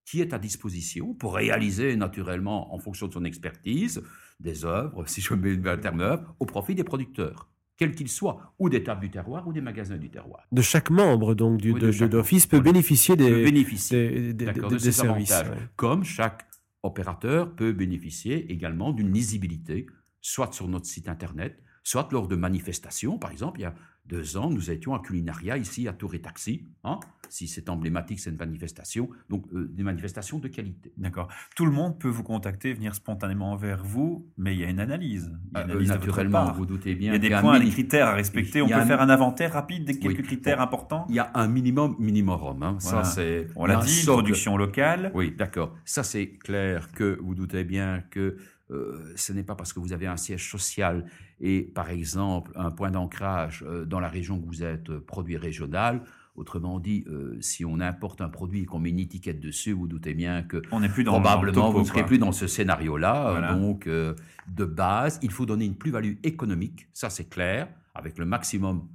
qui 0.05 0.19
est 0.21 0.33
à 0.33 0.39
disposition 0.39 1.13
pour 1.13 1.35
réaliser 1.35 1.95
naturellement, 1.95 2.73
en 2.73 2.79
fonction 2.79 3.07
de 3.07 3.13
son 3.13 3.23
expertise, 3.23 4.01
des 4.39 4.65
œuvres, 4.65 5.05
si 5.07 5.21
je 5.21 5.33
mets 5.33 5.67
un 5.69 5.77
terme 5.77 6.01
œuvre, 6.01 6.35
au 6.39 6.45
profit 6.45 6.75
des 6.75 6.83
producteurs, 6.83 7.49
quels 7.77 7.95
qu'ils 7.95 8.09
soient, 8.09 8.53
ou 8.59 8.69
des 8.69 8.83
tables 8.83 9.01
du 9.01 9.09
terroir 9.09 9.47
ou 9.47 9.53
des 9.53 9.61
magasins 9.61 9.97
du 9.97 10.09
terroir. 10.09 10.43
De 10.51 10.61
chaque 10.61 10.89
membre 10.89 11.33
donc 11.35 11.59
du, 11.61 11.71
Oui, 11.71 11.79
de, 11.79 11.87
membre, 11.87 12.23
peut 12.49 12.59
bénéficier 12.61 13.15
Peut 13.15 13.23
des, 13.23 13.43
bénéficier 13.43 14.09
des, 14.09 14.33
des- 14.33 14.45
d'accord, 14.45 14.69
des- 14.69 14.75
de 14.75 14.79
des 14.79 14.85
ces 14.85 14.91
services. 14.91 15.31
avantages. 15.31 15.57
ouais. 15.59 15.67
Comme 15.75 16.03
chaque 16.03 16.45
opérateur 16.83 17.55
peut 17.55 17.71
bénéficier 17.71 18.51
également 18.51 18.91
d'une 18.91 19.11
lisibilité, 19.13 19.87
soit 20.21 20.51
sur 20.53 20.67
notre 20.67 20.85
site 20.85 21.07
internet, 21.09 21.57
soit 21.83 22.07
lors 22.11 22.27
de 22.27 22.35
manifestations. 22.35 23.17
Par 23.17 23.31
exemple, 23.31 23.59
il 23.59 23.63
y 23.63 23.65
a 23.65 23.73
deux 24.05 24.35
ans, 24.35 24.49
nous 24.49 24.69
étions 24.71 24.93
à 24.95 24.99
Culinaria, 24.99 25.57
ici, 25.57 25.87
à 25.87 25.93
Tour 25.93 26.13
et 26.15 26.19
Taxi. 26.21 26.65
Hein 26.83 26.99
si 27.29 27.47
c'est 27.47 27.67
emblématique, 27.69 28.19
c'est 28.19 28.29
une 28.29 28.37
manifestation. 28.37 29.09
Donc, 29.29 29.45
euh, 29.55 29.67
des 29.73 29.81
manifestations 29.81 30.37
de 30.37 30.47
qualité. 30.47 30.93
D'accord. 30.97 31.29
Tout 31.55 31.65
le 31.65 31.71
monde 31.71 31.97
peut 31.97 32.09
vous 32.09 32.21
contacter, 32.21 32.73
venir 32.73 32.93
spontanément 32.93 33.55
vers 33.55 33.83
vous, 33.83 34.27
mais 34.37 34.53
il 34.53 34.59
y 34.59 34.63
a 34.63 34.69
une 34.69 34.79
analyse. 34.79 35.31
Il 35.51 35.57
y 35.57 35.61
a 35.61 35.63
une 35.63 35.71
analyse 35.71 35.87
de 35.89 35.93
votre 35.95 36.05
naturellement, 36.09 36.51
vous 36.51 36.67
doutez 36.67 36.93
bien. 36.93 37.11
Il 37.15 37.23
y 37.23 37.25
a 37.25 37.29
des 37.29 37.41
points, 37.41 37.59
des 37.59 37.69
critères 37.71 38.07
à 38.07 38.13
respecter. 38.13 38.61
On 38.61 38.67
peut 38.67 38.75
un- 38.75 38.85
faire 38.85 39.01
un 39.01 39.09
inventaire 39.09 39.53
rapide 39.53 39.85
des 39.85 39.97
quelques 39.97 40.17
Oui. 40.19 40.23
critères 40.23 40.57
Bon. 40.57 40.63
importants. 40.63 41.05
Il 41.09 41.15
y 41.15 41.19
a 41.19 41.31
un 41.33 41.47
minimum 41.47 41.95
minimum. 41.97 42.61
Hein. 42.61 42.77
Voilà. 42.81 43.03
Ça, 43.03 43.03
c'est. 43.03 43.47
On 43.55 43.65
l'a 43.65 43.77
dit, 43.77 44.03
production 44.05 44.55
locale. 44.55 45.11
Oui, 45.15 45.33
d'accord. 45.35 45.73
Ça, 45.85 46.03
c'est 46.03 46.27
clair 46.37 46.91
que 46.91 47.17
vous 47.19 47.33
doutez 47.33 47.63
bien 47.63 48.03
que 48.11 48.37
euh, 48.71 49.13
ce 49.15 49.33
n'est 49.33 49.43
pas 49.43 49.55
parce 49.55 49.73
que 49.73 49.79
vous 49.79 49.93
avez 49.93 50.07
un 50.07 50.17
siège 50.17 50.49
social 50.49 51.05
et, 51.39 51.61
par 51.63 51.89
exemple, 51.89 52.51
un 52.55 52.71
point 52.71 52.91
d'ancrage 52.91 53.63
euh, 53.67 53.85
dans 53.85 53.99
la 53.99 54.07
région 54.07 54.39
que 54.39 54.45
vous 54.45 54.63
êtes, 54.63 54.89
euh, 54.89 54.99
produit 54.99 55.37
régional. 55.37 56.01
Autrement 56.35 56.79
dit, 56.79 57.03
euh, 57.07 57.37
si 57.41 57.63
on 57.63 57.79
importe 57.79 58.19
un 58.21 58.29
produit 58.29 58.61
et 58.61 58.65
qu'on 58.65 58.79
met 58.79 58.89
une 58.89 58.97
étiquette 58.99 59.39
dessus, 59.39 59.71
vous 59.71 59.87
doutez 59.87 60.15
bien 60.15 60.41
que 60.41 60.63
On 60.71 60.81
plus 60.87 61.03
dans 61.03 61.21
probablement 61.21 61.67
topo, 61.67 61.73
vous 61.73 61.79
ne 61.81 61.85
serez 61.85 62.05
plus 62.05 62.17
dans 62.17 62.31
ce 62.31 62.47
scénario-là. 62.47 63.31
Voilà. 63.31 63.53
Donc, 63.53 63.85
euh, 63.85 64.15
de 64.47 64.65
base, 64.65 65.19
il 65.21 65.29
faut 65.29 65.45
donner 65.45 65.65
une 65.65 65.75
plus-value 65.75 66.15
économique, 66.23 66.87
ça 66.91 67.11
c'est 67.11 67.29
clair, 67.29 67.67
avec 67.93 68.17
le 68.17 68.25
maximum 68.25 68.87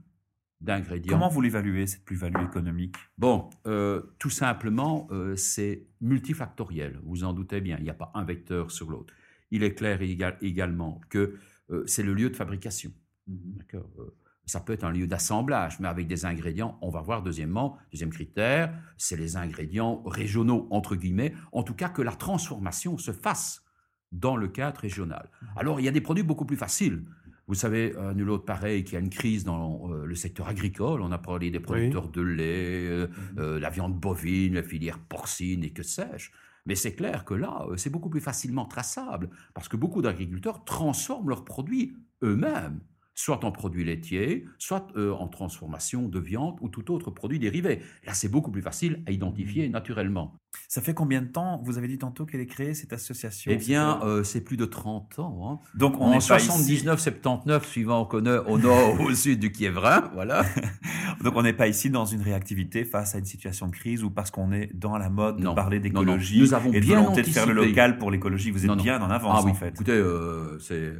d'ingrédients. 0.60 1.12
Comment 1.12 1.28
vous 1.28 1.40
l'évaluez, 1.40 1.86
cette 1.86 2.04
plus-value 2.04 2.42
économique? 2.42 2.96
Bon, 3.18 3.48
euh, 3.68 4.02
tout 4.18 4.30
simplement, 4.30 5.06
c'est 5.36 5.86
multifactoriel, 6.00 6.98
vous 7.04 7.22
en 7.22 7.32
doutez 7.32 7.60
bien, 7.60 7.76
il 7.78 7.84
n'y 7.84 7.90
a 7.90 7.94
pas 7.94 8.10
un 8.14 8.24
vecteur 8.24 8.72
sur 8.72 8.90
l'autre. 8.90 9.14
Il 9.50 9.62
est 9.62 9.74
clair 9.74 10.00
éga- 10.00 10.36
également 10.42 11.00
que 11.08 11.36
euh, 11.70 11.82
c'est 11.86 12.02
le 12.02 12.14
lieu 12.14 12.30
de 12.30 12.36
fabrication. 12.36 12.92
D'accord 13.26 13.88
Euh, 13.98 14.04
Ça 14.46 14.60
peut 14.60 14.72
être 14.72 14.84
un 14.84 14.92
lieu 14.92 15.06
d'assemblage, 15.06 15.78
mais 15.80 15.88
avec 15.88 16.06
des 16.06 16.24
ingrédients, 16.24 16.78
on 16.80 16.88
va 16.88 17.02
voir 17.02 17.22
deuxièmement, 17.22 17.76
deuxième 17.92 18.08
critère, 18.10 18.72
c'est 18.96 19.16
les 19.18 19.36
ingrédients 19.36 20.02
régionaux, 20.06 20.66
entre 20.70 20.96
guillemets, 20.96 21.34
en 21.52 21.62
tout 21.62 21.74
cas 21.74 21.90
que 21.90 22.00
la 22.00 22.12
transformation 22.12 22.96
se 22.96 23.12
fasse 23.12 23.62
dans 24.10 24.36
le 24.36 24.48
cadre 24.48 24.80
régional. 24.80 25.28
Alors, 25.56 25.80
il 25.80 25.84
y 25.84 25.88
a 25.88 25.90
des 25.92 26.00
produits 26.00 26.24
beaucoup 26.24 26.46
plus 26.46 26.56
faciles. 26.56 27.04
Vous 27.46 27.54
savez, 27.54 27.94
euh, 27.96 28.14
nul 28.14 28.30
autre 28.30 28.44
pareil 28.46 28.84
qu'il 28.84 28.94
y 28.94 28.96
a 28.96 29.00
une 29.00 29.10
crise 29.10 29.44
dans 29.44 29.90
euh, 29.92 30.06
le 30.06 30.14
secteur 30.14 30.48
agricole. 30.48 31.02
On 31.02 31.12
a 31.12 31.18
parlé 31.18 31.50
des 31.50 31.60
producteurs 31.60 32.08
de 32.08 32.22
lait, 32.22 32.86
euh, 32.88 33.06
euh, 33.38 33.58
la 33.60 33.68
viande 33.68 33.98
bovine, 34.00 34.54
la 34.54 34.62
filière 34.62 34.98
porcine 34.98 35.62
et 35.64 35.70
que 35.72 35.82
sais-je. 35.82 36.30
Mais 36.68 36.74
c'est 36.74 36.94
clair 36.94 37.24
que 37.24 37.32
là, 37.32 37.66
euh, 37.70 37.78
c'est 37.78 37.88
beaucoup 37.88 38.10
plus 38.10 38.20
facilement 38.20 38.66
traçable 38.66 39.30
parce 39.54 39.68
que 39.68 39.76
beaucoup 39.76 40.02
d'agriculteurs 40.02 40.64
transforment 40.64 41.30
leurs 41.30 41.44
produits 41.46 41.96
eux-mêmes, 42.22 42.80
soit 43.20 43.44
en 43.44 43.50
produits 43.50 43.82
laitiers, 43.84 44.44
soit 44.58 44.86
euh, 44.96 45.10
en 45.12 45.26
transformation 45.26 46.06
de 46.06 46.20
viande 46.20 46.56
ou 46.60 46.68
tout 46.68 46.92
autre 46.92 47.10
produit 47.10 47.40
dérivé. 47.40 47.80
Là, 48.06 48.14
c'est 48.14 48.28
beaucoup 48.28 48.52
plus 48.52 48.62
facile 48.62 49.02
à 49.08 49.10
identifier 49.10 49.68
naturellement. 49.68 50.36
Ça 50.68 50.80
fait 50.82 50.94
combien 50.94 51.20
de 51.22 51.26
temps 51.26 51.60
Vous 51.64 51.78
avez 51.78 51.88
dit 51.88 51.98
tantôt 51.98 52.26
qu'elle 52.26 52.40
est 52.40 52.46
créée, 52.46 52.74
cette 52.74 52.92
association? 52.92 53.50
Eh 53.52 53.56
bien, 53.56 53.98
C'est- 54.00 54.06
euh, 54.06 54.22
c'est 54.22 54.40
plus 54.42 54.56
de 54.56 54.66
30 54.66 55.18
ans. 55.18 55.50
hein. 55.64 55.68
donc 55.76 55.96
on 56.00 56.04
en 56.04 56.10
n'est 56.10 56.18
pas 56.18 56.36
ici. 56.38 56.46
79, 56.46 57.00
79, 57.00 57.66
suivant 57.66 58.04
qu'on 58.04 58.24
est 58.24 58.38
au 58.38 58.56
nord 58.56 59.00
ou 59.00 59.06
au 59.06 59.14
sud 59.14 59.40
du 59.40 59.50
Kievrin, 59.50 60.10
voilà. 60.14 60.44
Donc 61.24 61.34
on 61.34 61.42
n'est 61.42 61.52
pas 61.52 61.66
ici 61.66 61.90
dans 61.90 62.06
une 62.06 62.22
réactivité 62.22 62.84
face 62.84 63.16
à 63.16 63.18
une 63.18 63.24
situation 63.24 63.66
de 63.66 63.72
crise 63.72 64.04
ou 64.04 64.10
parce 64.10 64.30
qu'on 64.30 64.52
est 64.52 64.70
dans 64.72 64.96
la 64.96 65.10
mode 65.10 65.38
de 65.38 65.42
Non. 65.42 65.54
parler 65.56 65.80
d'écologie 65.80 66.38
Nous 66.38 66.54
avons 66.54 66.72
et 66.72 66.78
de 66.78 66.86
bien 66.86 67.00
volonté 67.00 67.22
de 67.22 67.26
faire 67.26 67.46
le 67.46 67.54
local 67.54 67.98
pour 67.98 68.12
l'écologie. 68.12 68.52
Vous 68.52 68.60
êtes 68.60 68.68
Non, 68.68 68.76
non. 68.76 68.82
bien 68.84 69.02
en 69.02 69.10
avance 69.10 69.40
Ah 69.40 69.44
oui, 69.44 69.50
en 69.50 69.54
fait. 69.54 69.70
écoutez, 69.70 69.90
euh, 69.90 70.56
c'est 70.60 70.92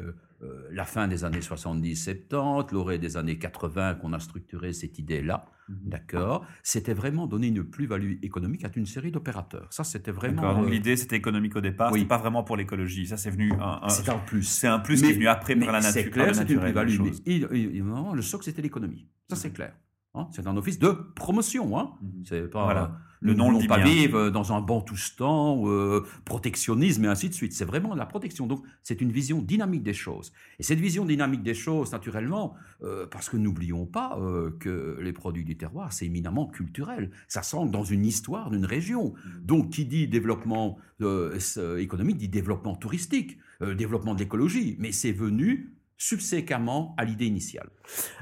euh, 0.43 0.69
la 0.71 0.85
fin 0.85 1.09
des 1.09 1.25
années 1.25 1.41
70-70, 1.41 2.73
l'orée 2.73 2.99
des 2.99 3.17
années 3.17 3.39
80 3.39 3.97
qu'on 3.97 4.13
a 4.13 4.21
structuré 4.21 4.73
cette 4.73 4.99
idée-là, 4.99 5.47
Mhm. 5.69 5.77
d'accord 5.91 6.47
C'était 6.63 6.95
vraiment 6.95 7.27
donner 7.27 7.49
une 7.49 7.63
plus-value 7.63 8.15
économique 8.23 8.65
à 8.65 8.71
une 8.75 8.87
série 8.87 9.11
d'opérateurs. 9.11 9.67
Ça, 9.71 9.85
c'était 9.85 10.13
vraiment... 10.13 10.63
Euh, 10.65 10.71
l'idée 10.71 10.97
c'était 10.97 11.17
économique 11.17 11.57
au 11.57 11.61
départ, 11.61 11.93
oui. 11.93 12.07
pas 12.07 12.17
vraiment 12.17 12.43
pour 12.43 12.57
l'écologie. 12.57 13.07
Ça 13.07 13.19
c'est 13.19 13.31
venu 13.31 13.53
un, 13.53 13.81
un- 13.83 13.89
c'est 13.91 14.09
un 14.09 14.19
plus. 14.19 14.45
c'est 14.45 14.67
un 14.69 14.79
plus 14.79 15.03
Mais- 15.03 15.09
qui 15.09 15.13
est 15.13 15.17
venu 15.17 15.29
après 15.29 15.55
mais 15.57 15.67
par 15.67 15.75
la 15.75 15.83
C'est 15.83 15.99
nature. 15.99 16.13
clair, 16.13 16.27
par 16.27 16.35
le 16.35 16.39
c'est 16.49 16.55
une 16.55 16.61
plus-value. 16.61 17.01
Mais 17.01 17.11
il- 17.27 17.49
il- 17.53 17.77
il- 17.77 17.85
non, 17.85 18.15
le 18.15 18.23
socle, 18.23 18.45
c'était 18.45 18.63
l'économie. 18.63 19.07
Ça, 19.29 19.37
Mhm. 19.37 19.41
c'est 19.43 19.51
clair. 19.53 19.75
Hein, 20.19 20.29
c'est 20.33 20.47
un 20.47 20.57
office 20.57 20.79
de 20.79 20.91
promotion. 21.15 21.79
Hein. 21.79 21.93
C'est 22.25 22.49
pas, 22.51 22.65
Voilà. 22.65 22.83
euh, 22.85 22.89
Le 23.21 23.35
nom 23.35 23.57
dit 23.59 23.67
pas 23.67 23.77
bien. 23.79 23.87
vivre 23.87 24.31
dans 24.31 24.53
un 24.53 24.61
bon 24.61 24.81
tout 24.81 24.97
ce 24.97 25.17
temps, 25.17 25.63
euh, 25.69 26.05
protectionnisme 26.25 27.05
et 27.05 27.09
ainsi 27.09 27.29
de 27.29 27.35
suite. 27.35 27.53
C'est 27.53 27.65
vraiment 27.65 27.95
la 27.95 28.07
protection. 28.07 28.47
Donc, 28.47 28.63
c'est 28.83 29.01
une 29.01 29.11
vision 29.11 29.43
dynamique 29.43 29.83
des 29.83 29.93
choses. 29.95 30.33
Et 30.59 30.63
cette 30.63 30.79
vision 30.81 31.05
dynamique 31.05 31.43
des 31.43 31.55
choses, 31.55 31.91
naturellement, 31.93 32.55
euh, 32.83 33.07
parce 33.11 33.29
que 33.29 33.37
n'oublions 33.37 33.87
pas 33.87 34.19
euh, 34.21 34.51
que 34.61 34.99
les 35.01 35.13
produits 35.13 35.45
du 35.45 35.57
terroir, 35.57 35.93
c'est 35.93 36.07
éminemment 36.07 36.47
culturel. 36.47 37.11
Ça 37.27 37.43
s'ancre 37.43 37.73
dans 37.73 37.85
une 37.85 38.07
histoire 38.07 38.51
d'une 38.51 38.65
région. 38.65 39.15
Donc, 39.43 39.71
qui 39.71 39.85
dit 39.85 40.07
développement 40.09 40.79
euh, 41.01 41.39
euh, 41.57 41.79
économique 41.79 42.19
dit 42.19 42.29
développement 42.29 42.75
touristique, 42.77 43.39
euh, 43.63 43.75
développement 43.75 44.15
de 44.15 44.21
l'écologie. 44.21 44.77
Mais 44.79 44.93
c'est 44.93 45.13
venu 45.13 45.73
subséquemment 45.99 46.95
à 46.97 47.05
l'idée 47.05 47.27
initiale. 47.27 47.69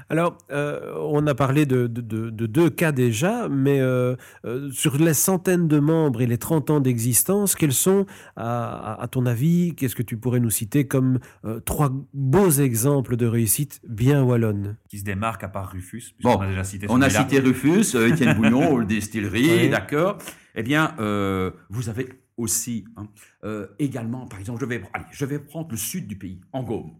Alors, 0.09 0.37
euh, 0.51 0.93
on 1.01 1.25
a 1.27 1.35
parlé 1.35 1.65
de, 1.65 1.87
de- 1.87 2.01
de- 2.01 2.29
de 2.29 2.45
deux 2.45 2.69
cas 2.69 2.91
déjà, 2.91 3.47
mais 3.49 3.79
euh, 3.81 4.15
euh, 4.45 4.71
sur 4.71 4.97
les 4.97 5.13
centaines 5.13 5.67
de 5.67 5.79
membres 5.79 6.21
et 6.21 6.25
les 6.27 6.37
30 6.37 6.69
ans 6.69 6.79
d'existence, 6.79 7.55
quels 7.55 7.73
sont, 7.73 8.05
à, 8.35 9.05
ton 9.11 9.25
avis, 9.25 9.75
qu'est-ce 9.75 9.95
que 9.95 10.03
tu 10.03 10.17
pourrais 10.17 10.39
nous 10.39 10.49
citer 10.49 10.87
comme 10.87 11.19
euh, 11.45 11.59
trois 11.59 11.91
beaux 12.13 12.49
exemples 12.49 13.15
de 13.17 13.25
réussite 13.25 13.79
bien 13.87 14.23
wallonne? 14.23 14.77
Qui 14.89 14.99
se 14.99 15.03
démarque 15.03 15.43
à 15.43 15.49
part 15.49 15.71
Rufus. 15.71 16.15
Bon, 16.21 16.37
puisqu'on 16.37 16.41
a 16.41 16.47
déjà 16.47 16.63
cité 16.63 16.87
On 16.89 17.01
a 17.01 17.09
cité 17.09 17.39
Rufus, 17.39 17.95
Étienne 17.95 18.35
Bouillon, 18.37 18.73
ou 18.73 18.77
le 18.79 18.85
distillerie, 18.85 19.49
Oui. 19.63 19.69
d'accord. 19.69 20.17
Eh 20.55 20.63
bien, 20.63 20.95
euh, 20.99 21.51
vous 21.69 21.89
avez 21.89 22.07
aussi 22.37 22.85
hein, 22.95 23.07
euh, 23.43 23.67
également, 23.79 24.25
par 24.27 24.39
exemple, 24.39 24.59
je 24.61 24.65
vais, 24.65 24.81
allez, 24.93 25.05
je 25.11 25.25
vais 25.25 25.39
prendre 25.39 25.67
le 25.71 25.77
sud 25.77 26.07
du 26.07 26.15
pays, 26.17 26.39
en 26.53 26.63
Gaume. 26.63 26.91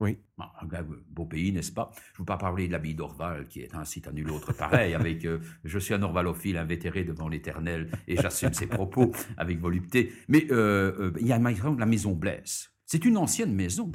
Oui. 0.00 0.18
Un 0.38 0.44
euh, 0.74 0.82
beau 1.08 1.24
pays, 1.24 1.52
n'est-ce 1.52 1.72
pas? 1.72 1.90
Je 1.94 2.12
ne 2.14 2.18
vous 2.18 2.24
pas 2.26 2.36
parler 2.36 2.66
de 2.66 2.72
l'abbaye 2.72 2.94
d'Orval, 2.94 3.48
qui 3.48 3.60
est 3.60 3.74
un 3.74 3.84
site 3.84 4.06
à 4.08 4.12
nul 4.12 4.30
autre 4.30 4.52
pareil, 4.52 4.94
avec 5.02 5.24
euh, 5.24 5.38
je 5.64 5.78
suis 5.78 5.94
un 5.94 6.02
orvalophile 6.02 6.58
invétéré 6.58 7.04
devant 7.04 7.28
l'éternel, 7.28 7.90
et 8.06 8.16
j'assume 8.16 8.52
ses 8.52 8.66
propos 8.66 9.12
avec 9.38 9.58
volupté. 9.58 10.12
Mais 10.28 10.46
euh, 10.50 10.92
euh, 10.98 11.12
il 11.20 11.26
y 11.26 11.32
a 11.32 11.38
la 11.38 11.86
maison 11.86 12.12
Blaise. 12.12 12.70
C'est 12.84 13.04
une 13.04 13.16
ancienne 13.16 13.54
maison. 13.54 13.90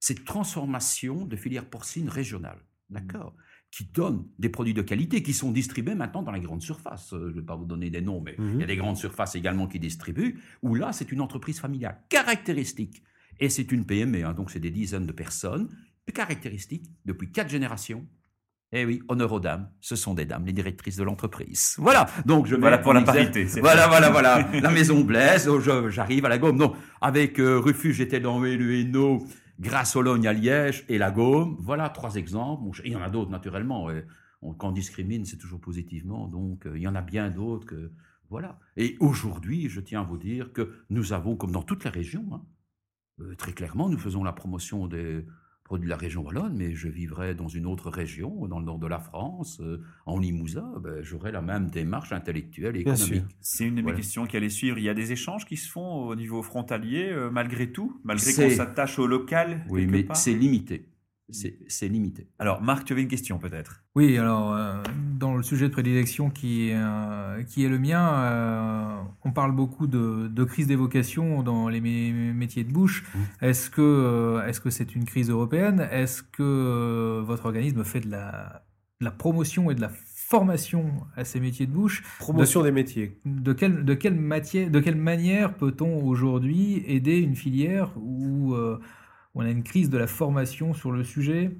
C'est 0.00 0.24
transformation 0.24 1.24
de 1.24 1.36
filière 1.36 1.64
porcine 1.64 2.08
régionale. 2.08 2.58
D'accord? 2.90 3.34
Qui 3.70 3.84
donne 3.84 4.26
des 4.38 4.48
produits 4.48 4.74
de 4.74 4.82
qualité 4.82 5.22
qui 5.22 5.32
sont 5.32 5.50
distribués 5.52 5.94
maintenant 5.94 6.22
dans 6.22 6.32
les 6.32 6.40
grandes 6.40 6.62
surfaces. 6.62 7.12
Euh, 7.12 7.28
Je 7.30 7.34
ne 7.36 7.40
vais 7.40 7.46
pas 7.46 7.56
vous 7.56 7.64
donner 7.66 7.90
des 7.90 8.00
noms, 8.00 8.20
mais 8.20 8.34
Mhm. 8.38 8.54
il 8.54 8.60
y 8.60 8.64
a 8.64 8.66
des 8.66 8.76
grandes 8.76 8.96
surfaces 8.96 9.34
également 9.36 9.66
qui 9.68 9.78
distribuent, 9.78 10.40
où 10.62 10.74
là, 10.74 10.92
c'est 10.92 11.12
une 11.12 11.20
entreprise 11.20 11.60
familiale 11.60 12.00
caractéristique. 12.08 13.02
Et 13.40 13.48
c'est 13.48 13.70
une 13.72 13.84
PME, 13.84 14.24
hein, 14.24 14.32
donc 14.34 14.50
c'est 14.50 14.60
des 14.60 14.70
dizaines 14.70 15.06
de 15.06 15.12
personnes, 15.12 15.68
caractéristiques 16.14 16.86
depuis 17.04 17.30
quatre 17.30 17.50
générations. 17.50 18.06
Eh 18.72 18.84
oui, 18.84 19.00
honneur 19.08 19.32
aux 19.32 19.40
dames, 19.40 19.70
ce 19.80 19.94
sont 19.94 20.14
des 20.14 20.24
dames, 20.24 20.44
les 20.44 20.52
directrices 20.52 20.96
de 20.96 21.04
l'entreprise. 21.04 21.76
Voilà, 21.78 22.06
donc 22.24 22.46
je 22.46 22.56
Voilà 22.56 22.78
pour 22.78 22.92
la 22.92 23.02
parité. 23.02 23.44
voilà, 23.60 23.86
voilà, 23.86 24.10
voilà. 24.10 24.48
La 24.60 24.70
maison 24.70 25.04
Blaise, 25.04 25.48
oh, 25.48 25.60
j'arrive 25.88 26.24
à 26.24 26.28
la 26.28 26.38
Gaume. 26.38 26.56
Non, 26.56 26.74
avec 27.00 27.38
euh, 27.38 27.58
Rufus, 27.60 27.92
j'étais 27.92 28.18
dans 28.18 28.40
le 28.40 28.74
Hainaut, 28.74 29.24
grâce 29.60 29.94
au 29.94 30.02
Logne 30.02 30.26
à 30.26 30.32
Liège 30.32 30.84
et 30.88 30.98
la 30.98 31.12
Gaume. 31.12 31.56
Voilà 31.60 31.88
trois 31.90 32.16
exemples. 32.16 32.80
Il 32.84 32.92
y 32.92 32.96
en 32.96 33.02
a 33.02 33.08
d'autres, 33.10 33.30
naturellement. 33.30 33.88
on- 34.42 34.52
quand 34.54 34.68
on 34.68 34.72
discrimine, 34.72 35.24
c'est 35.24 35.38
toujours 35.38 35.60
positivement. 35.60 36.26
Donc, 36.28 36.66
euh, 36.66 36.76
il 36.76 36.82
y 36.82 36.88
en 36.88 36.94
a 36.96 37.02
bien 37.02 37.30
d'autres 37.30 37.66
que. 37.66 37.92
Voilà. 38.30 38.58
Et 38.76 38.96
aujourd'hui, 39.00 39.68
je 39.68 39.80
tiens 39.80 40.00
à 40.00 40.04
vous 40.04 40.18
dire 40.18 40.52
que 40.52 40.72
nous 40.90 41.12
avons, 41.12 41.36
comme 41.36 41.52
dans 41.52 41.62
toutes 41.62 41.84
les 41.84 41.90
régions, 41.90 42.26
hein, 42.32 42.42
euh, 43.20 43.34
très 43.36 43.52
clairement, 43.52 43.88
nous 43.88 43.98
faisons 43.98 44.22
la 44.24 44.32
promotion 44.32 44.86
des 44.86 45.24
produits 45.64 45.86
de 45.86 45.90
la 45.90 45.96
région 45.96 46.22
wallonne, 46.22 46.54
mais 46.56 46.74
je 46.74 46.86
vivrais 46.86 47.34
dans 47.34 47.48
une 47.48 47.66
autre 47.66 47.90
région, 47.90 48.46
dans 48.46 48.60
le 48.60 48.64
nord 48.64 48.78
de 48.78 48.86
la 48.86 49.00
France, 49.00 49.60
euh, 49.60 49.82
en 50.06 50.18
Limousin, 50.18 50.72
ben, 50.80 51.02
j'aurais 51.02 51.32
la 51.32 51.42
même 51.42 51.70
démarche 51.70 52.12
intellectuelle 52.12 52.76
et 52.76 52.80
économique. 52.80 53.24
C'est 53.40 53.64
une 53.64 53.70
de 53.74 53.76
mes 53.76 53.82
Voilà. 53.82 53.96
questions 53.96 54.26
qui 54.26 54.36
allait 54.36 54.48
suivre. 54.48 54.78
Il 54.78 54.84
y 54.84 54.88
a 54.88 54.94
des 54.94 55.10
échanges 55.10 55.44
qui 55.44 55.56
se 55.56 55.68
font 55.68 56.06
au 56.06 56.14
niveau 56.14 56.40
frontalier, 56.42 57.08
euh, 57.10 57.30
malgré 57.30 57.72
tout, 57.72 58.00
malgré 58.04 58.32
qu'on 58.32 58.50
s'attache 58.50 59.00
au 59.00 59.08
local. 59.08 59.64
Oui, 59.68 59.86
mais 59.86 60.06
c'est 60.14 60.34
limité. 60.34 60.86
C'est 61.30 61.58
c'est 61.66 61.88
limité. 61.88 62.28
Alors, 62.38 62.62
Marc, 62.62 62.84
tu 62.84 62.92
avais 62.92 63.02
une 63.02 63.08
question 63.08 63.38
peut-être? 63.38 63.82
Oui, 63.96 64.16
alors 64.16 64.54
euh, 64.54 64.80
dans 65.18 65.36
le 65.36 65.42
sujet 65.42 65.66
de 65.68 65.72
prédilection 65.72 66.30
qui 66.30 66.68
est, 66.68 66.76
euh, 66.76 67.42
qui 67.42 67.64
est 67.64 67.68
le 67.68 67.78
mien, 67.78 68.14
euh, 68.14 68.96
on 69.24 69.32
parle 69.32 69.52
beaucoup 69.52 69.86
de, 69.88 70.28
de 70.28 70.44
crise 70.44 70.66
des 70.68 70.76
vocations 70.76 71.42
dans 71.42 71.68
les 71.68 71.80
mé- 71.80 72.32
métiers 72.32 72.62
de 72.62 72.72
bouche. 72.72 73.04
Est-ce 73.40 73.70
que 73.70 73.82
euh, 73.82 74.46
est-ce 74.46 74.60
que 74.60 74.70
c'est 74.70 74.94
une 74.94 75.04
crise 75.04 75.28
européenne? 75.30 75.88
Est-ce 75.90 76.22
que 76.22 76.42
euh, 76.42 77.22
votre 77.24 77.46
organisme 77.46 77.82
fait 77.82 78.00
de 78.00 78.10
la, 78.10 78.64
de 79.00 79.04
la 79.04 79.10
promotion 79.10 79.70
et 79.70 79.74
de 79.74 79.80
la 79.80 79.90
formation 79.90 80.92
à 81.16 81.24
ces 81.24 81.40
métiers 81.40 81.66
de 81.66 81.72
bouche? 81.72 82.04
Promotion 82.20 82.62
des 82.62 82.72
métiers. 82.72 83.18
de 83.24 83.52
quelle, 83.52 83.84
de 83.84 83.94
quelle, 83.94 84.14
matière, 84.14 84.70
de 84.70 84.78
quelle 84.80 84.96
manière 84.96 85.54
peut-on 85.54 86.04
aujourd'hui 86.04 86.84
aider 86.86 87.18
une 87.18 87.34
filière 87.36 87.90
où, 87.96 88.54
euh, 88.54 88.78
où 88.78 88.82
on 89.36 89.44
a 89.44 89.50
une 89.50 89.62
crise 89.62 89.90
de 89.90 89.98
la 89.98 90.06
formation 90.06 90.72
sur 90.72 90.90
le 90.90 91.04
sujet 91.04 91.54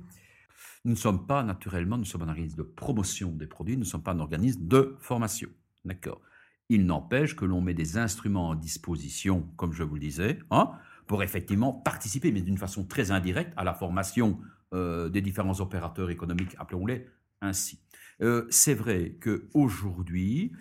Nous 0.87 0.93
ne 0.93 0.97
sommes 0.97 1.27
pas, 1.27 1.43
naturellement, 1.43 1.99
nous 1.99 2.07
sommes 2.07 2.23
un 2.23 2.29
organisme 2.29 2.57
de 2.57 2.63
promotion 2.63 3.31
des 3.33 3.47
produits, 3.47 3.75
nous 3.77 3.85
ne 3.85 3.89
sommes 3.89 4.03
pas 4.03 4.13
un 4.13 4.21
organisme 4.21 4.67
de 4.67 4.97
formation. 4.99 5.51
D'accord 5.85 6.23
Il 6.71 6.87
n'empêche 6.87 7.37
que 7.37 7.45
l'on 7.45 7.61
met 7.61 7.75
des 7.75 7.99
instruments 7.99 8.49
en 8.49 8.55
disposition, 8.55 9.47
comme 9.57 9.75
je 9.75 9.83
vous 9.83 9.95
le 9.95 10.01
disais, 10.01 10.39
hein, 10.51 10.73
pour 11.07 11.23
effectivement 11.23 11.75
participer, 11.75 12.33
mais 12.33 12.41
d'une 12.41 12.57
façon 12.57 12.85
très 12.85 13.11
indirecte, 13.11 13.53
à 13.59 13.65
la 13.65 13.75
formation 13.75 14.41
euh, 14.73 15.11
des 15.11 15.21
différents 15.21 15.61
opérateurs 15.61 16.09
économiques, 16.09 16.57
appelons-les 16.59 17.07
ainsi. 17.43 17.79
Euh, 18.23 18.47
c'est 18.49 18.75
vrai 18.75 19.19
qu'aujourd'hui, 19.21 20.53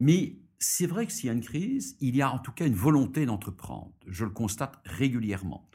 mais 0.00 0.36
c'est 0.58 0.86
vrai 0.86 1.06
que 1.06 1.12
s'il 1.12 1.28
y 1.28 1.30
a 1.30 1.32
une 1.32 1.40
crise, 1.40 1.96
il 2.00 2.14
y 2.14 2.20
a 2.20 2.30
en 2.30 2.38
tout 2.38 2.52
cas 2.52 2.66
une 2.66 2.74
volonté 2.74 3.24
d'entreprendre. 3.24 3.94
Je 4.06 4.26
le 4.26 4.30
constate 4.30 4.78
régulièrement. 4.84 5.67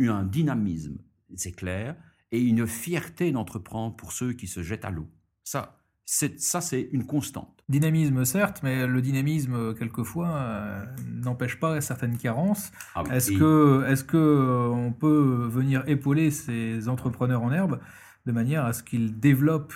Un 0.00 0.24
dynamisme, 0.24 0.98
c'est 1.34 1.52
clair, 1.52 1.96
et 2.30 2.40
une 2.40 2.66
fierté 2.66 3.32
d'entreprendre 3.32 3.96
pour 3.96 4.12
ceux 4.12 4.32
qui 4.32 4.46
se 4.46 4.62
jettent 4.62 4.84
à 4.84 4.90
l'eau. 4.90 5.08
Ça, 5.44 5.80
c'est, 6.04 6.40
ça, 6.40 6.60
c'est 6.60 6.88
une 6.92 7.04
constante. 7.06 7.62
Dynamisme, 7.68 8.24
certes, 8.24 8.60
mais 8.62 8.86
le 8.86 9.02
dynamisme, 9.02 9.74
quelquefois, 9.74 10.28
euh, 10.36 10.86
n'empêche 11.06 11.58
pas 11.58 11.80
certaines 11.80 12.16
carences. 12.16 12.70
Ah 12.94 13.02
oui, 13.02 13.10
Est-ce 13.14 13.32
et- 13.32 13.36
que, 13.36 13.84
est-ce 13.88 14.04
que 14.04 14.16
euh, 14.16 14.68
on 14.68 14.92
peut 14.92 15.48
venir 15.50 15.82
épauler 15.86 16.30
ces 16.30 16.88
entrepreneurs 16.88 17.42
en 17.42 17.52
herbe 17.52 17.80
de 18.26 18.32
manière 18.32 18.64
à 18.64 18.72
ce 18.72 18.82
qu'ils 18.82 19.18
développent 19.20 19.74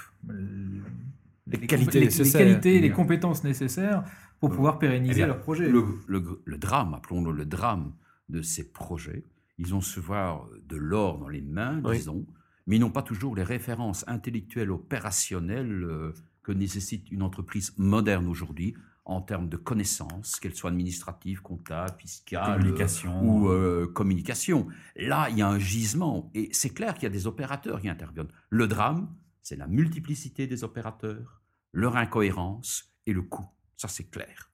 Les 1.47 1.67
qualités 1.67 2.01
les- 2.01 2.07
les 2.09 2.31
qualités, 2.33 2.75
les 2.81 2.89
Bien. 2.89 2.97
compétences 2.97 3.45
nécessaires 3.45 4.05
pour 4.41 4.51
pouvoir 4.51 4.77
Eh 4.77 4.81
pérenniser 4.81 5.15
bien, 5.15 5.27
leur 5.27 5.41
projet 5.41 5.69
Le, 5.69 5.85
le- 6.07 6.41
le 6.45 6.59
drame, 6.59 6.95
appelons-le 6.95 7.33
le 7.33 7.45
drame 7.45 7.93
de 8.29 8.41
ces 8.43 8.73
projets, 8.73 9.25
ils 9.59 9.75
ont 9.75 9.81
voir 10.01 10.49
de 10.67 10.77
l'or 10.77 11.19
dans 11.19 11.29
les 11.29 11.43
mains, 11.43 11.81
Oui. 11.85 11.99
disons, 11.99 12.27
mais 12.67 12.77
ils 12.77 12.81
n'ont 12.81 12.91
pas 12.91 13.03
toujours 13.03 13.35
les 13.35 13.43
références 13.43 14.05
intellectuelles, 14.09 14.71
opérationnelles 14.71 15.85
euh, 15.85 16.13
que 16.43 16.53
nécessite 16.53 17.11
une 17.11 17.23
entreprise 17.23 17.73
moderne 17.77 18.27
aujourd'hui 18.29 18.75
en 19.05 19.21
termes 19.21 19.49
de 19.49 19.57
connaissances, 19.57 20.39
qu'elles 20.39 20.55
soient 20.55 20.71
administratives, 20.71 21.43
comptables, 21.43 21.99
fiscales, 21.99 22.59
Communication. 22.61 23.13
euh, 23.17 23.23
ou 23.25 23.49
euh, 23.49 23.87
communication. 23.89 24.69
Là, 24.97 25.29
il 25.31 25.39
y 25.39 25.43
a 25.43 25.49
un 25.49 25.59
gisement, 25.59 26.31
et 26.35 26.49
c'est 26.53 26.71
clair 26.71 26.95
qu'il 26.95 27.05
y 27.05 27.07
a 27.07 27.11
des 27.11 27.27
opérateurs 27.27 27.81
qui 27.81 27.89
interviennent. 27.89 28.29
Le 28.51 28.69
drame, 28.69 29.13
c'est 29.43 29.57
la 29.57 29.67
multiplicité 29.67 30.47
des 30.47 30.63
opérateurs, 30.63 31.43
leur 31.73 31.97
incohérence 31.97 32.95
et 33.07 33.13
le 33.13 33.23
coût. 33.23 33.47
Ça, 33.77 33.89
c'est 33.89 34.05
clair. 34.09 34.53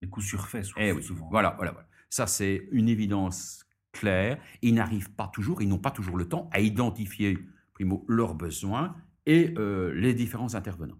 Les 0.00 0.08
coups 0.08 0.26
surfaits, 0.26 0.64
souvent. 0.64 0.80
Eh 0.80 0.92
oui, 0.92 1.02
souvent. 1.02 1.28
voilà, 1.28 1.54
voilà, 1.56 1.72
voilà. 1.72 1.88
Ça, 2.08 2.28
c'est 2.28 2.68
une 2.70 2.88
évidence 2.88 3.64
claire. 3.92 4.38
Ils 4.62 4.74
n'arrivent 4.74 5.10
pas 5.10 5.28
toujours, 5.28 5.62
ils 5.62 5.68
n'ont 5.68 5.78
pas 5.78 5.90
toujours 5.90 6.16
le 6.16 6.28
temps 6.28 6.48
à 6.52 6.60
identifier, 6.60 7.38
primo, 7.74 8.04
leurs 8.08 8.34
besoins 8.34 8.96
et 9.26 9.54
euh, 9.58 9.92
les 9.94 10.14
différents 10.14 10.54
intervenants. 10.54 10.98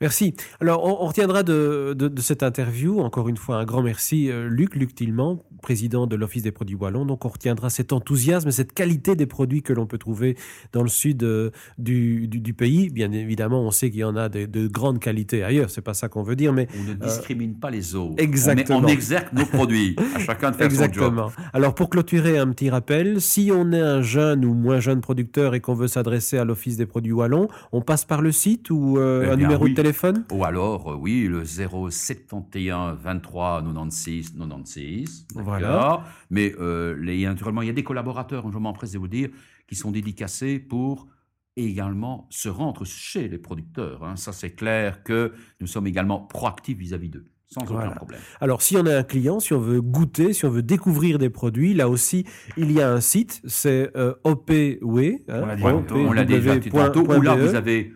Merci. 0.00 0.34
Alors, 0.60 0.84
on, 0.84 1.04
on 1.04 1.06
retiendra 1.06 1.42
de, 1.44 1.94
de- 1.96 2.08
de 2.08 2.20
cette 2.20 2.42
interview, 2.42 2.98
encore 3.00 3.28
une 3.28 3.36
fois, 3.36 3.56
un 3.58 3.64
grand 3.64 3.80
merci, 3.82 4.28
euh, 4.30 4.48
Luc, 4.48 4.74
Luc 4.74 4.94
Tillman, 4.94 5.42
président 5.62 6.06
de 6.08 6.16
l'Office 6.16 6.42
des 6.42 6.50
produits 6.50 6.74
wallons. 6.76 7.06
Donc, 7.06 7.24
on 7.24 7.28
retiendra 7.28 7.70
cet 7.70 7.92
enthousiasme, 7.92 8.50
cette 8.50 8.72
qualité 8.74 9.14
des 9.14 9.24
produits 9.26 9.62
que 9.62 9.72
l'on 9.72 9.86
peut 9.86 9.96
trouver 9.96 10.36
dans 10.72 10.82
le 10.82 10.88
sud 10.88 11.22
euh, 11.22 11.50
du, 11.78 12.26
du- 12.26 12.40
du 12.40 12.52
pays. 12.54 12.90
Bien 12.90 13.12
évidemment, 13.12 13.62
on 13.62 13.70
sait 13.70 13.88
qu'il 13.90 14.00
y 14.00 14.04
en 14.04 14.16
a 14.16 14.28
de, 14.28 14.46
de 14.46 14.66
grandes 14.66 14.98
qualités 14.98 15.44
ailleurs, 15.44 15.70
c'est 15.70 15.80
pas 15.80 15.94
ça 15.94 16.08
qu'on 16.08 16.24
veut 16.24 16.36
dire, 16.36 16.52
mais 16.52 16.66
On 16.78 16.90
ne 16.90 16.94
discrimine 16.94 17.54
pas 17.54 17.70
les 17.70 17.94
autres. 17.94 18.14
Euh, 18.18 18.22
exactement. 18.24 18.80
On, 18.80 18.84
on 18.84 18.88
exerce 18.88 19.32
nos 19.32 19.46
produits. 19.46 19.94
À 20.16 20.18
chacun 20.18 20.50
de 20.50 20.56
faire 20.56 20.70
son 20.70 20.76
job. 20.76 20.84
Exactement. 20.88 21.32
Alors 21.52 21.74
pour 21.74 21.88
clôturer, 21.88 22.36
un 22.36 22.48
petit 22.48 22.68
rappel, 22.68 23.20
si 23.20 23.50
on 23.54 23.72
est 23.72 23.80
un 23.80 24.02
jeune 24.02 24.44
ou 24.44 24.54
moins 24.54 24.80
jeune 24.80 25.00
producteur 25.00 25.54
et 25.54 25.60
qu'on 25.60 25.74
veut 25.74 25.88
s'adresser 25.88 26.36
à 26.36 26.44
l'Office 26.44 26.76
des 26.76 26.86
produits 26.86 27.12
wallons, 27.12 27.48
on 27.72 27.80
passe 27.80 28.04
par 28.04 28.20
le 28.22 28.32
site 28.32 28.70
ou 28.70 28.98
euh, 28.98 29.22
Eh 29.28 29.30
un 29.30 29.36
numéro 29.54 29.64
oui. 29.64 29.70
de 29.70 29.76
téléphone? 29.76 30.24
Ou 30.32 30.44
alors, 30.44 30.92
euh, 30.92 30.96
oui, 30.96 31.26
le 31.28 31.44
071 31.44 32.98
23 33.02 33.62
96 33.62 34.32
96. 34.38 35.26
d'accord. 35.28 35.44
Voilà. 35.44 36.04
Mais 36.30 36.54
euh, 36.60 36.96
les, 37.00 37.24
naturellement, 37.24 37.62
il 37.62 37.66
y 37.66 37.70
a 37.70 37.74
des 37.74 37.84
collaborateurs, 37.84 38.50
je 38.52 38.58
m'empresse 38.58 38.92
de 38.92 38.98
vous 38.98 39.08
dire, 39.08 39.30
qui 39.66 39.74
sont 39.74 39.90
dédicacés 39.90 40.58
pour 40.58 41.08
également 41.56 42.26
se 42.30 42.48
rendre 42.48 42.84
chez 42.84 43.28
les 43.28 43.38
producteurs. 43.38 44.02
hein. 44.04 44.16
Ça, 44.16 44.32
c'est 44.32 44.50
clair 44.50 45.02
que 45.04 45.32
nous 45.60 45.66
sommes 45.66 45.86
également 45.86 46.18
proactifs 46.20 46.76
vis-à-vis 46.76 47.10
d'eux, 47.10 47.26
sans 47.46 47.64
Voilà. 47.64 47.86
aucun 47.90 47.96
problème. 47.96 48.20
Alors 48.40 48.60
si 48.60 48.76
on 48.76 48.84
est 48.86 48.94
un 48.94 49.04
client, 49.04 49.38
si 49.38 49.52
on 49.54 49.60
veut 49.60 49.80
goûter, 49.80 50.32
si 50.32 50.44
on 50.46 50.50
veut 50.50 50.64
découvrir 50.64 51.18
des 51.18 51.30
produits, 51.30 51.72
là 51.72 51.88
aussi, 51.88 52.26
il 52.56 52.72
y 52.72 52.80
a 52.80 52.90
un 52.92 53.00
site, 53.00 53.40
c'est 53.46 53.90
euh, 53.96 54.14
OPWE. 54.24 55.22
hein, 55.28 55.56
On 55.94 56.12
l'a 56.12 56.24
déjà 56.24 56.56
où 56.56 57.22
là, 57.22 57.36
vous 57.36 57.54
avez 57.54 57.92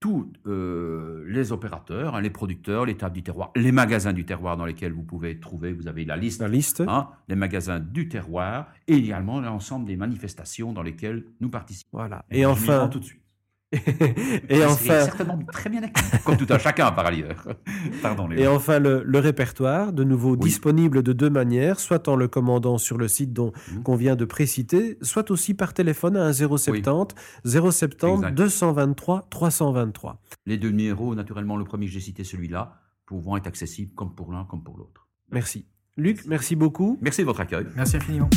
tous 0.00 0.30
euh, 0.46 1.24
les 1.26 1.50
opérateurs, 1.50 2.14
hein, 2.14 2.20
les 2.20 2.30
producteurs, 2.30 2.84
les 2.86 2.96
tables 2.96 3.14
du 3.16 3.22
terroir, 3.22 3.50
les 3.56 3.72
magasins 3.72 4.12
du 4.12 4.24
terroir 4.24 4.56
dans 4.56 4.64
lesquels 4.64 4.92
vous 4.92 5.02
pouvez 5.02 5.40
trouver, 5.40 5.72
vous 5.72 5.88
avez 5.88 6.04
la 6.04 6.16
liste, 6.16 6.40
la 6.40 6.48
liste. 6.48 6.82
hein, 6.86 7.08
les 7.28 7.34
magasins 7.34 7.80
du 7.80 8.08
terroir, 8.08 8.68
et 8.86 8.94
également 8.94 9.40
l'ensemble 9.40 9.86
des 9.86 9.96
manifestations 9.96 10.72
dans 10.72 10.82
lesquelles 10.82 11.24
nous 11.40 11.50
participons. 11.50 11.98
Voilà. 11.98 12.24
Et 12.30 12.40
Et 12.40 12.46
enfin, 12.46 12.88
tout 12.88 13.00
de 13.00 13.04
suite. 13.04 13.22
Et 13.72 14.64
enfin, 14.64 15.04
certainement 15.04 15.38
très 15.52 15.68
bien 15.68 15.82
accueilli, 15.82 16.22
comme 16.24 16.36
tout 16.38 16.46
un 16.48 16.58
chacun 16.58 16.90
par 16.90 17.04
ailleurs. 17.06 17.46
Pardon, 18.02 18.26
les 18.26 18.40
Et 18.42 18.46
enfin, 18.46 18.78
le, 18.78 19.02
le 19.04 19.18
répertoire, 19.18 19.92
de 19.92 20.04
nouveau 20.04 20.32
Oui. 20.32 20.38
disponible 20.38 21.02
de 21.02 21.12
deux 21.12 21.28
manières, 21.30 21.78
soit 21.78 22.08
en 22.08 22.16
le 22.16 22.28
commandant 22.28 22.78
sur 22.78 22.96
le 22.96 23.08
site 23.08 23.32
dont 23.32 23.52
Mhm. 23.72 23.82
qu'on 23.82 23.96
vient 23.96 24.16
de 24.16 24.24
préciter, 24.24 24.96
soit 25.02 25.30
aussi 25.30 25.52
par 25.54 25.74
téléphone 25.74 26.16
à 26.16 26.24
un 26.24 26.32
070 26.32 27.14
070 27.44 28.14
Exact. 28.14 28.34
223 28.34 29.26
323. 29.30 30.22
Les 30.46 30.56
deux 30.56 30.70
numéros, 30.70 31.14
naturellement, 31.14 31.56
le 31.56 31.64
premier 31.64 31.86
que 31.86 31.92
j'ai 31.92 32.00
cité, 32.00 32.24
celui-là, 32.24 32.80
pouvant 33.06 33.36
être 33.36 33.46
accessibles 33.46 33.92
comme 33.94 34.14
pour 34.14 34.32
l'un 34.32 34.44
comme 34.44 34.62
pour 34.62 34.78
l'autre. 34.78 35.08
Merci. 35.30 35.66
Luc, 35.96 36.24
merci 36.26 36.56
beaucoup. 36.56 36.96
Merci 37.02 37.20
de 37.22 37.26
votre 37.26 37.40
accueil. 37.40 37.66
Merci 37.76 37.96
infiniment. 37.96 38.30